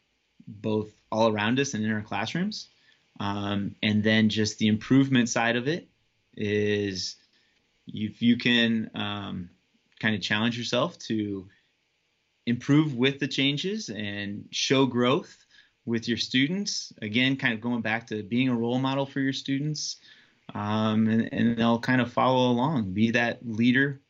both 0.46 0.88
all 1.10 1.32
around 1.32 1.60
us 1.60 1.74
and 1.74 1.84
in 1.84 1.92
our 1.92 2.02
classrooms. 2.02 2.68
Um, 3.18 3.74
and 3.82 4.02
then 4.02 4.28
just 4.28 4.58
the 4.58 4.68
improvement 4.68 5.28
side 5.28 5.56
of 5.56 5.68
it 5.68 5.88
is 6.36 7.16
if 7.86 8.20
you 8.20 8.36
can 8.36 8.90
um, 8.94 9.50
kind 10.00 10.14
of 10.14 10.20
challenge 10.20 10.58
yourself 10.58 10.98
to 10.98 11.48
improve 12.46 12.94
with 12.94 13.18
the 13.18 13.28
changes 13.28 13.88
and 13.88 14.48
show 14.50 14.86
growth 14.86 15.45
with 15.86 16.08
your 16.08 16.18
students. 16.18 16.92
Again, 17.00 17.36
kind 17.36 17.54
of 17.54 17.60
going 17.60 17.80
back 17.80 18.06
to 18.08 18.22
being 18.22 18.48
a 18.48 18.54
role 18.54 18.78
model 18.78 19.06
for 19.06 19.20
your 19.20 19.32
students, 19.32 19.96
um, 20.54 21.06
and, 21.06 21.32
and 21.32 21.56
they'll 21.56 21.78
kind 21.78 22.00
of 22.00 22.12
follow 22.12 22.50
along. 22.50 22.92
Be 22.92 23.12
that 23.12 23.38
leader 23.46 24.00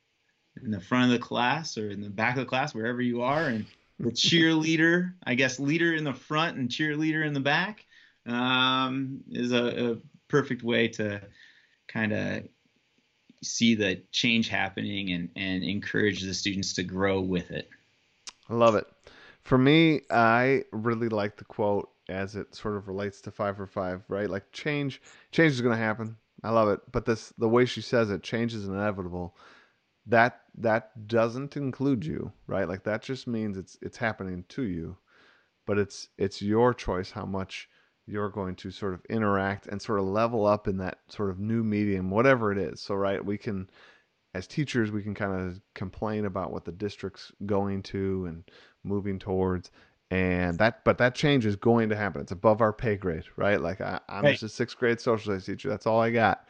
in 0.63 0.71
the 0.71 0.81
front 0.81 1.05
of 1.05 1.11
the 1.11 1.25
class 1.25 1.77
or 1.79 1.91
in 1.91 2.01
the 2.01 2.11
back 2.11 2.35
of 2.35 2.41
the 2.41 2.47
class, 2.47 2.75
wherever 2.75 3.01
you 3.01 3.23
are, 3.23 3.45
and 3.45 3.67
the 4.01 4.11
cheerleader, 4.11 5.13
I 5.25 5.35
guess, 5.35 5.61
leader 5.61 5.95
in 5.95 6.05
the 6.05 6.15
front 6.15 6.57
and 6.57 6.69
cheerleader 6.69 7.25
in 7.25 7.35
the 7.35 7.41
back 7.41 7.85
um, 8.27 9.21
is 9.31 9.53
a, 9.53 9.93
a 9.93 9.97
perfect 10.29 10.63
way 10.63 10.89
to 10.89 11.21
kind 11.87 12.13
of 12.13 12.49
see 13.43 13.75
the 13.75 14.03
change 14.13 14.49
happening 14.49 15.13
and, 15.13 15.29
and 15.37 15.63
encourage 15.63 16.23
the 16.23 16.35
students 16.35 16.75
to 16.75 16.83
grow 16.83 17.21
with 17.21 17.51
it. 17.51 17.69
I 18.49 18.55
love 18.55 18.75
it. 18.75 18.87
For 19.47 19.59
me, 19.59 20.01
I 20.11 20.65
really 20.73 21.09
like 21.09 21.37
the 21.37 21.45
quote 21.45 21.89
as 22.09 22.35
it 22.35 22.53
sort 22.53 22.75
of 22.75 22.89
relates 22.89 23.21
to 23.21 23.31
five 23.31 23.57
for 23.57 23.69
five, 23.69 24.03
right? 24.09 24.29
Like 24.29 24.51
change, 24.51 25.01
change 25.31 25.53
is 25.53 25.61
going 25.61 25.77
to 25.77 25.81
happen. 25.81 26.17
I 26.43 26.51
love 26.51 26.69
it, 26.69 26.81
but 26.91 27.05
this 27.05 27.33
the 27.39 27.49
way 27.49 27.65
she 27.65 27.81
says 27.81 28.11
it, 28.11 28.25
change 28.25 28.55
is 28.55 28.67
inevitable. 28.67 29.37
That 30.05 30.41
that 30.57 31.07
doesn't 31.07 31.57
include 31.57 32.05
you, 32.05 32.33
right? 32.49 32.69
Like 32.69 32.83
that 32.83 33.03
just 33.03 33.29
means 33.29 33.57
it's 33.57 33.79
it's 33.83 33.97
happening 33.97 34.45
to 34.49 34.63
you, 34.63 34.97
but 35.65 35.79
it's 35.79 36.09
it's 36.19 36.43
your 36.43 36.75
choice 36.75 37.13
how 37.13 37.25
much 37.25 37.69
you're 38.05 38.31
going 38.31 38.57
to 38.57 38.73
sort 38.73 38.95
of 38.95 39.05
interact 39.09 39.69
and 39.69 39.81
sort 39.81 40.01
of 40.01 40.07
level 40.07 40.45
up 40.45 40.67
in 40.67 40.79
that 40.79 40.99
sort 41.09 41.31
of 41.31 41.39
new 41.39 41.63
medium, 41.63 42.11
whatever 42.11 42.51
it 42.51 42.59
is. 42.59 42.81
So, 42.81 42.97
right, 42.97 43.25
we 43.25 43.39
can 43.39 43.71
as 44.37 44.47
teachers 44.47 44.93
we 44.93 45.03
can 45.03 45.15
kind 45.15 45.41
of 45.41 45.61
complain 45.75 46.27
about 46.27 46.53
what 46.53 46.65
the 46.65 46.73
district's 46.73 47.33
going 47.47 47.83
to 47.83 48.27
and 48.27 48.45
moving 48.87 49.19
towards 49.19 49.71
and 50.11 50.59
that 50.59 50.85
but 50.85 50.99
that 50.99 51.15
change 51.15 51.45
is 51.47 51.57
going 51.57 51.89
to 51.89 51.97
happen. 51.97 52.21
It's 52.21 52.33
above 52.33 52.61
our 52.61 52.73
pay 52.73 52.97
grade 52.97 53.25
right? 53.37 53.61
Like 53.61 53.81
I, 53.81 54.01
am 54.09 54.25
right. 54.25 54.33
just 54.33 54.43
a 54.45 54.49
sixth 54.49 54.79
grade 54.79 55.01
social 55.01 55.25
studies 55.25 55.47
teacher. 55.47 55.69
That's 55.69 55.87
all 55.87 56.01
i 56.01 56.11
got. 56.11 56.47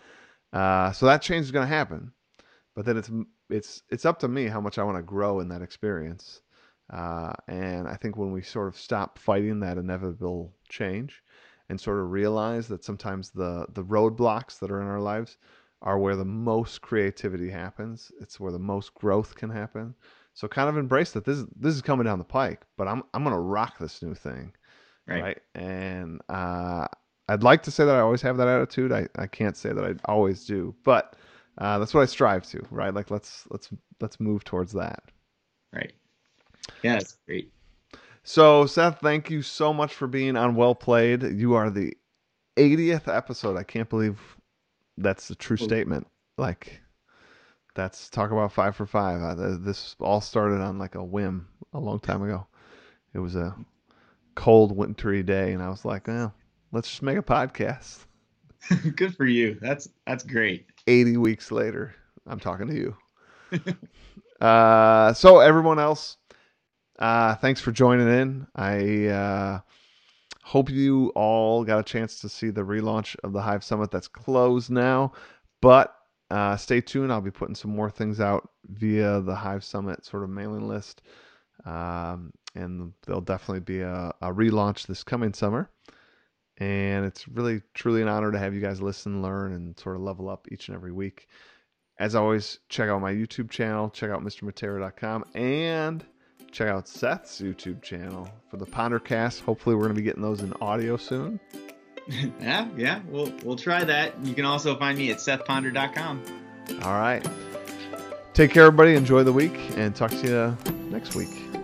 Uh, 0.53 0.92
so 0.92 1.07
that 1.07 1.22
change 1.22 1.46
is 1.46 1.51
going 1.51 1.66
to 1.66 1.75
happen. 1.75 2.12
But 2.75 2.85
then 2.85 2.96
it's 2.99 3.11
it's 3.49 3.83
it's 3.88 4.05
up 4.05 4.18
to 4.20 4.29
me 4.29 4.46
how 4.46 4.61
much 4.61 4.79
i 4.79 4.85
want 4.85 4.99
to 4.99 5.03
grow 5.03 5.40
in 5.40 5.49
that 5.49 5.62
experience. 5.62 6.42
Uh, 6.92 7.33
and 7.49 7.88
i 7.88 7.96
think 7.96 8.16
when 8.16 8.31
we 8.31 8.42
sort 8.42 8.68
of 8.68 8.79
stop 8.79 9.18
fighting 9.18 9.59
that 9.59 9.77
inevitable 9.77 10.55
change 10.68 11.20
and 11.68 11.81
sort 11.81 11.99
of 11.99 12.11
realize 12.11 12.68
that 12.68 12.85
sometimes 12.85 13.31
the 13.31 13.66
the 13.70 13.83
roadblocks 13.83 14.59
that 14.59 14.70
are 14.70 14.81
in 14.81 14.87
our 14.87 15.01
lives 15.01 15.37
are 15.83 15.99
where 15.99 16.17
the 16.17 16.25
most 16.25 16.81
creativity 16.81 17.51
happens. 17.51 18.11
It's 18.21 18.41
where 18.41 18.53
the 18.53 18.59
most 18.59 18.95
growth 18.95 19.35
can 19.35 19.51
happen. 19.51 19.95
So 20.35 20.49
kind 20.49 20.69
of 20.69 20.77
embrace 20.77 21.12
that 21.12 21.25
this 21.25 21.39
is 21.39 21.47
this 21.59 21.75
is 21.75 21.83
coming 21.83 22.05
down 22.05 22.19
the 22.19 22.25
pike, 22.25 22.62
but 22.77 22.89
I'm 22.89 23.03
I'm 23.15 23.25
gonna 23.25 23.41
rock 23.41 23.79
this 23.79 24.03
new 24.03 24.15
thing, 24.15 24.53
right? 25.07 25.23
right? 25.23 25.39
And 25.55 26.21
uh, 26.29 26.87
I'd 27.29 27.43
like 27.43 27.62
to 27.65 27.71
say 27.71 27.85
that 27.85 27.95
I 27.95 28.01
always 28.01 28.23
have 28.23 28.37
that 28.37 28.49
attitude. 28.49 28.93
I, 28.93 29.09
I 29.17 29.27
can't 29.27 29.57
say 29.57 29.73
that 29.73 29.85
I 29.85 29.95
always 30.05 30.45
do, 30.45 30.75
but 30.85 31.17
uh, 31.59 31.79
that's 31.79 31.95
what 31.95 32.03
I 32.03 32.07
strive 32.07 32.47
to, 32.51 32.62
right? 32.71 32.93
Like 32.93 33.11
let's 33.11 33.45
let's 33.51 33.71
let's 34.01 34.21
move 34.21 34.45
towards 34.45 34.73
that. 34.75 35.05
Right. 35.73 35.93
Yeah, 36.83 36.95
that's 36.95 37.17
great. 37.27 37.51
So 38.23 38.67
Seth, 38.67 39.01
thank 39.01 39.31
you 39.31 39.41
so 39.41 39.73
much 39.73 39.95
for 39.95 40.07
being 40.07 40.37
on 40.37 40.55
Well 40.55 40.75
Played. 40.75 41.23
You 41.23 41.55
are 41.55 41.71
the 41.71 41.97
80th 42.57 43.09
episode. 43.09 43.57
I 43.57 43.62
can't 43.62 43.89
believe 43.89 44.36
that's 44.99 45.31
a 45.31 45.35
true 45.35 45.57
statement. 45.57 46.07
Like, 46.39 46.81
that's 47.75 48.09
talk 48.09 48.31
about 48.31 48.53
five 48.53 48.75
for 48.75 48.87
five. 48.87 49.23
Uh, 49.23 49.57
this 49.59 49.97
all 50.01 50.21
started 50.21 50.61
on 50.61 50.79
like 50.79 50.95
a 50.95 51.05
whim 51.05 51.49
a 51.73 51.79
long 51.79 52.01
time 52.01 52.23
ago. 52.23 52.47
It 53.15 53.19
was 53.19 53.37
a 53.37 53.57
cold, 54.35 54.77
wintry 54.77 55.23
day, 55.23 55.53
and 55.53 55.63
I 55.63 55.69
was 55.69 55.85
like, 55.85 56.09
well, 56.09 56.35
let's 56.73 56.89
just 56.89 57.03
make 57.03 57.19
a 57.19 57.23
podcast. 57.23 58.07
Good 58.97 59.17
for 59.17 59.27
you. 59.27 59.59
That's 59.61 59.89
that's 60.07 60.25
great. 60.25 60.67
80 60.87 61.19
weeks 61.19 61.51
later, 61.51 61.95
I'm 62.27 62.41
talking 62.41 62.69
to 62.69 62.75
you. 62.75 62.97
uh, 64.45 65.13
so 65.13 65.41
everyone 65.41 65.79
else, 65.79 66.17
uh, 66.99 67.35
thanks 67.37 67.61
for 67.61 67.73
joining 67.73 68.09
in. 68.09 68.47
I 68.55 69.07
uh, 69.07 69.61
hope 70.47 70.71
you 70.71 71.09
all 71.17 71.65
got 71.65 71.81
a 71.81 71.83
chance 71.83 72.21
to 72.21 72.29
see 72.29 72.51
the 72.51 72.63
relaunch 72.63 73.17
of 73.25 73.33
the 73.33 73.43
Hive 73.43 73.65
Summit 73.65 73.91
that's 73.91 74.07
closed 74.07 74.71
now, 74.71 75.11
but 75.61 75.93
uh, 76.31 76.57
stay 76.57 76.81
tuned. 76.81 77.13
I'll 77.13 77.21
be 77.21 77.33
putting 77.33 77.57
some 77.57 77.75
more 77.75 77.91
things 77.91 78.21
out 78.21 78.49
via 78.69 79.21
the 79.23 79.35
Hive 79.35 79.65
Summit 79.65 80.05
sort 80.05 80.23
of 80.23 80.31
mailing 80.31 80.69
list. 80.69 81.03
Um, 81.65 82.33
and 82.55 82.93
there'll 83.05 83.23
definitely 83.23 83.61
be 83.61 83.81
a, 83.81 84.15
a 84.23 84.33
relaunch 84.33 84.87
this 84.87 85.03
coming 85.03 85.35
summer. 85.35 85.69
And 86.59 87.05
it's 87.05 87.27
really, 87.27 87.63
truly 87.75 88.01
an 88.01 88.09
honor 88.09 88.31
to 88.31 88.39
have 88.39 88.55
you 88.55 88.61
guys 88.61 88.81
listen, 88.81 89.23
learn, 89.23 89.53
and 89.53 89.77
sort 89.77 89.97
of 89.97 90.03
level 90.03 90.29
up 90.29 90.47
each 90.53 90.69
and 90.69 90.77
every 90.77 90.93
week. 90.93 91.27
As 91.99 92.15
always, 92.15 92.61
check 92.69 92.89
out 92.89 93.01
my 93.01 93.13
YouTube 93.13 93.51
channel, 93.51 93.91
check 93.91 94.11
out 94.11 94.23
MrMatera.com, 94.23 95.25
and 95.35 96.07
check 96.57 96.69
out 96.69 96.88
Seth's 96.88 97.40
YouTube 97.42 97.83
channel 97.83 98.29
for 98.51 98.57
the 98.57 98.64
Pondercast. 98.64 99.42
Hopefully, 99.42 99.77
we're 99.77 99.83
going 99.83 99.95
to 99.95 100.01
be 100.01 100.03
getting 100.03 100.23
those 100.23 100.40
in 100.40 100.55
audio 100.55 100.97
soon. 100.97 101.38
yeah, 102.40 102.66
yeah, 102.77 103.01
we'll 103.09 103.33
we'll 103.45 103.57
try 103.57 103.85
that. 103.85 104.19
You 104.25 104.35
can 104.35 104.47
also 104.47 104.77
find 104.79 104.97
me 104.97 105.11
at 105.11 105.19
SethPonder.com. 105.19 106.23
All 106.83 106.99
right. 106.99 107.27
Take 108.33 108.53
care, 108.53 108.64
everybody. 108.64 108.95
Enjoy 108.95 109.23
the 109.23 109.33
week, 109.33 109.57
and 109.77 109.95
talk 109.95 110.11
to 110.11 110.27
you 110.27 110.73
next 110.90 111.14
week. 111.14 111.56